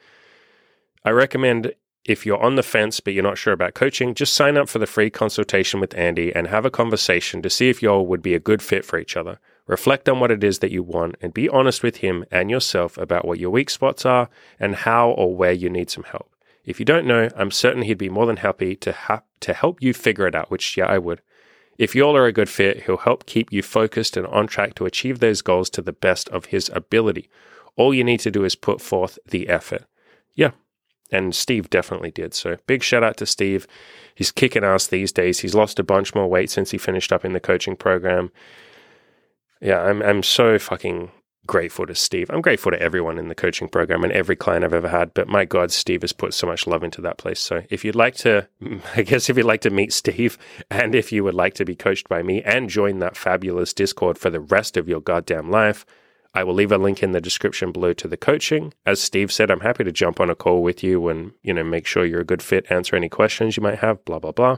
I 1.04 1.10
recommend 1.10 1.72
if 2.04 2.24
you're 2.24 2.42
on 2.42 2.54
the 2.54 2.62
fence 2.62 3.00
but 3.00 3.12
you're 3.12 3.22
not 3.22 3.38
sure 3.38 3.52
about 3.52 3.74
coaching, 3.74 4.14
just 4.14 4.34
sign 4.34 4.56
up 4.56 4.68
for 4.68 4.78
the 4.78 4.86
free 4.86 5.10
consultation 5.10 5.80
with 5.80 5.96
Andy 5.96 6.32
and 6.34 6.46
have 6.46 6.64
a 6.64 6.70
conversation 6.70 7.42
to 7.42 7.50
see 7.50 7.70
if 7.70 7.82
you 7.82 7.88
all 7.88 8.06
would 8.06 8.22
be 8.22 8.34
a 8.34 8.40
good 8.40 8.62
fit 8.62 8.84
for 8.84 8.98
each 8.98 9.16
other. 9.16 9.38
Reflect 9.66 10.08
on 10.08 10.20
what 10.20 10.30
it 10.30 10.44
is 10.44 10.60
that 10.60 10.70
you 10.70 10.82
want 10.82 11.16
and 11.20 11.34
be 11.34 11.48
honest 11.48 11.82
with 11.82 11.96
him 11.96 12.24
and 12.30 12.50
yourself 12.50 12.98
about 12.98 13.24
what 13.24 13.40
your 13.40 13.50
weak 13.50 13.70
spots 13.70 14.04
are 14.04 14.28
and 14.60 14.76
how 14.76 15.10
or 15.10 15.34
where 15.34 15.52
you 15.52 15.68
need 15.68 15.90
some 15.90 16.04
help. 16.04 16.34
If 16.64 16.78
you 16.78 16.86
don't 16.86 17.06
know, 17.06 17.28
I'm 17.36 17.50
certain 17.50 17.82
he'd 17.82 17.98
be 17.98 18.08
more 18.08 18.26
than 18.26 18.36
happy 18.36 18.76
to 18.76 18.92
ha- 18.92 19.22
to 19.40 19.54
help 19.54 19.82
you 19.82 19.92
figure 19.92 20.28
it 20.28 20.34
out, 20.36 20.50
which 20.50 20.76
yeah, 20.76 20.86
I 20.86 20.98
would. 20.98 21.20
If 21.78 21.94
y'all 21.94 22.16
are 22.16 22.26
a 22.26 22.32
good 22.32 22.48
fit, 22.48 22.84
he'll 22.84 22.98
help 22.98 23.26
keep 23.26 23.52
you 23.52 23.62
focused 23.62 24.16
and 24.16 24.26
on 24.26 24.46
track 24.46 24.74
to 24.76 24.86
achieve 24.86 25.18
those 25.18 25.42
goals 25.42 25.70
to 25.70 25.82
the 25.82 25.92
best 25.92 26.28
of 26.28 26.46
his 26.46 26.70
ability. 26.74 27.28
All 27.76 27.94
you 27.94 28.04
need 28.04 28.20
to 28.20 28.30
do 28.30 28.44
is 28.44 28.54
put 28.54 28.80
forth 28.80 29.18
the 29.26 29.48
effort. 29.48 29.84
Yeah. 30.34 30.50
And 31.10 31.34
Steve 31.34 31.68
definitely 31.70 32.10
did. 32.10 32.34
So 32.34 32.56
big 32.66 32.82
shout 32.82 33.02
out 33.02 33.16
to 33.18 33.26
Steve. 33.26 33.66
He's 34.14 34.30
kicking 34.30 34.64
ass 34.64 34.86
these 34.86 35.12
days. 35.12 35.40
He's 35.40 35.54
lost 35.54 35.78
a 35.78 35.84
bunch 35.84 36.14
more 36.14 36.28
weight 36.28 36.50
since 36.50 36.70
he 36.70 36.78
finished 36.78 37.12
up 37.12 37.24
in 37.24 37.32
the 37.32 37.40
coaching 37.40 37.76
program. 37.76 38.30
Yeah, 39.60 39.80
I'm 39.80 40.02
I'm 40.02 40.22
so 40.22 40.58
fucking 40.58 41.10
grateful 41.46 41.86
to 41.86 41.94
Steve. 41.94 42.30
I'm 42.30 42.40
grateful 42.40 42.70
to 42.70 42.80
everyone 42.80 43.18
in 43.18 43.28
the 43.28 43.34
coaching 43.34 43.68
program 43.68 44.04
and 44.04 44.12
every 44.12 44.36
client 44.36 44.64
I've 44.64 44.72
ever 44.72 44.88
had. 44.88 45.12
But 45.14 45.28
my 45.28 45.44
God, 45.44 45.72
Steve 45.72 46.02
has 46.02 46.12
put 46.12 46.34
so 46.34 46.46
much 46.46 46.66
love 46.66 46.84
into 46.84 47.00
that 47.00 47.18
place. 47.18 47.40
So 47.40 47.64
if 47.68 47.84
you'd 47.84 47.96
like 47.96 48.14
to, 48.16 48.48
I 48.96 49.02
guess 49.02 49.28
if 49.28 49.36
you'd 49.36 49.46
like 49.46 49.62
to 49.62 49.70
meet 49.70 49.92
Steve 49.92 50.38
and 50.70 50.94
if 50.94 51.12
you 51.12 51.24
would 51.24 51.34
like 51.34 51.54
to 51.54 51.64
be 51.64 51.74
coached 51.74 52.08
by 52.08 52.22
me 52.22 52.42
and 52.42 52.70
join 52.70 53.00
that 53.00 53.16
fabulous 53.16 53.72
Discord 53.72 54.18
for 54.18 54.30
the 54.30 54.40
rest 54.40 54.76
of 54.76 54.88
your 54.88 55.00
goddamn 55.00 55.50
life, 55.50 55.84
I 56.34 56.44
will 56.44 56.54
leave 56.54 56.72
a 56.72 56.78
link 56.78 57.02
in 57.02 57.12
the 57.12 57.20
description 57.20 57.72
below 57.72 57.92
to 57.94 58.08
the 58.08 58.16
coaching. 58.16 58.72
As 58.86 59.02
Steve 59.02 59.30
said, 59.30 59.50
I'm 59.50 59.60
happy 59.60 59.84
to 59.84 59.92
jump 59.92 60.18
on 60.18 60.30
a 60.30 60.34
call 60.34 60.62
with 60.62 60.82
you 60.82 61.08
and, 61.08 61.32
you 61.42 61.52
know, 61.52 61.64
make 61.64 61.86
sure 61.86 62.06
you're 62.06 62.20
a 62.20 62.24
good 62.24 62.42
fit, 62.42 62.70
answer 62.70 62.96
any 62.96 63.10
questions 63.10 63.56
you 63.56 63.62
might 63.62 63.80
have, 63.80 64.02
blah, 64.06 64.18
blah, 64.18 64.32
blah. 64.32 64.56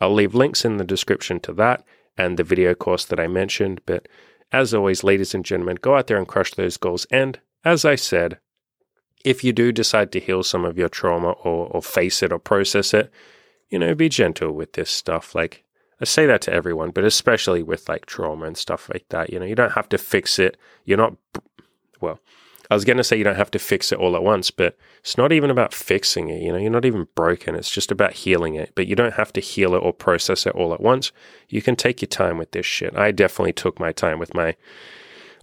I'll 0.00 0.14
leave 0.14 0.34
links 0.34 0.64
in 0.64 0.78
the 0.78 0.84
description 0.84 1.38
to 1.40 1.52
that 1.54 1.84
and 2.16 2.38
the 2.38 2.44
video 2.44 2.74
course 2.74 3.04
that 3.04 3.20
I 3.20 3.28
mentioned. 3.28 3.82
But 3.84 4.08
as 4.52 4.74
always, 4.74 5.04
ladies 5.04 5.34
and 5.34 5.44
gentlemen, 5.44 5.78
go 5.80 5.96
out 5.96 6.06
there 6.06 6.18
and 6.18 6.28
crush 6.28 6.52
those 6.52 6.76
goals. 6.76 7.06
And 7.10 7.38
as 7.64 7.84
I 7.84 7.94
said, 7.94 8.38
if 9.24 9.44
you 9.44 9.52
do 9.52 9.70
decide 9.72 10.12
to 10.12 10.20
heal 10.20 10.42
some 10.42 10.64
of 10.64 10.78
your 10.78 10.88
trauma 10.88 11.30
or, 11.30 11.68
or 11.68 11.82
face 11.82 12.22
it 12.22 12.32
or 12.32 12.38
process 12.38 12.94
it, 12.94 13.12
you 13.68 13.78
know, 13.78 13.94
be 13.94 14.08
gentle 14.08 14.52
with 14.52 14.72
this 14.72 14.90
stuff. 14.90 15.34
Like, 15.34 15.64
I 16.00 16.04
say 16.04 16.26
that 16.26 16.40
to 16.42 16.52
everyone, 16.52 16.90
but 16.90 17.04
especially 17.04 17.62
with 17.62 17.88
like 17.88 18.06
trauma 18.06 18.46
and 18.46 18.56
stuff 18.56 18.88
like 18.92 19.06
that. 19.10 19.30
You 19.30 19.38
know, 19.38 19.44
you 19.44 19.54
don't 19.54 19.72
have 19.72 19.88
to 19.90 19.98
fix 19.98 20.38
it. 20.38 20.56
You're 20.84 20.98
not, 20.98 21.16
well, 22.00 22.18
I 22.70 22.74
was 22.74 22.84
going 22.84 22.98
to 22.98 23.04
say 23.04 23.16
you 23.16 23.24
don't 23.24 23.36
have 23.36 23.50
to 23.50 23.58
fix 23.58 23.90
it 23.90 23.98
all 23.98 24.14
at 24.14 24.22
once, 24.22 24.52
but 24.52 24.78
it's 25.00 25.18
not 25.18 25.32
even 25.32 25.50
about 25.50 25.74
fixing 25.74 26.28
it. 26.28 26.40
You 26.40 26.52
know, 26.52 26.58
you're 26.58 26.70
not 26.70 26.84
even 26.84 27.08
broken. 27.16 27.56
It's 27.56 27.70
just 27.70 27.90
about 27.90 28.12
healing 28.12 28.54
it. 28.54 28.72
But 28.76 28.86
you 28.86 28.94
don't 28.94 29.14
have 29.14 29.32
to 29.32 29.40
heal 29.40 29.74
it 29.74 29.78
or 29.78 29.92
process 29.92 30.46
it 30.46 30.54
all 30.54 30.72
at 30.72 30.80
once. 30.80 31.10
You 31.48 31.62
can 31.62 31.74
take 31.74 32.00
your 32.00 32.08
time 32.08 32.38
with 32.38 32.52
this 32.52 32.66
shit. 32.66 32.96
I 32.96 33.10
definitely 33.10 33.54
took 33.54 33.80
my 33.80 33.90
time 33.90 34.20
with 34.20 34.34
my, 34.34 34.54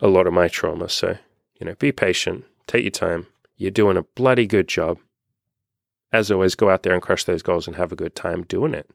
a 0.01 0.07
lot 0.07 0.25
of 0.25 0.31
my 0.31 0.47
trauma. 0.47 0.87
So, 0.87 1.17
you 1.59 1.65
know, 1.67 1.75
be 1.75 1.91
patient, 1.91 2.45
take 2.65 2.83
your 2.83 2.91
time. 2.91 3.27
You're 3.57 3.71
doing 3.71 3.97
a 3.97 4.03
bloody 4.03 4.47
good 4.47 4.69
job. 4.69 4.97
As 6.13 6.31
always, 6.31 6.55
go 6.55 6.69
out 6.69 6.83
there 6.83 6.93
and 6.93 7.01
crush 7.01 7.25
those 7.25 7.41
goals 7.41 7.67
and 7.67 7.75
have 7.75 7.91
a 7.91 7.97
good 7.97 8.15
time 8.15 8.43
doing 8.43 8.73
it. 8.73 8.89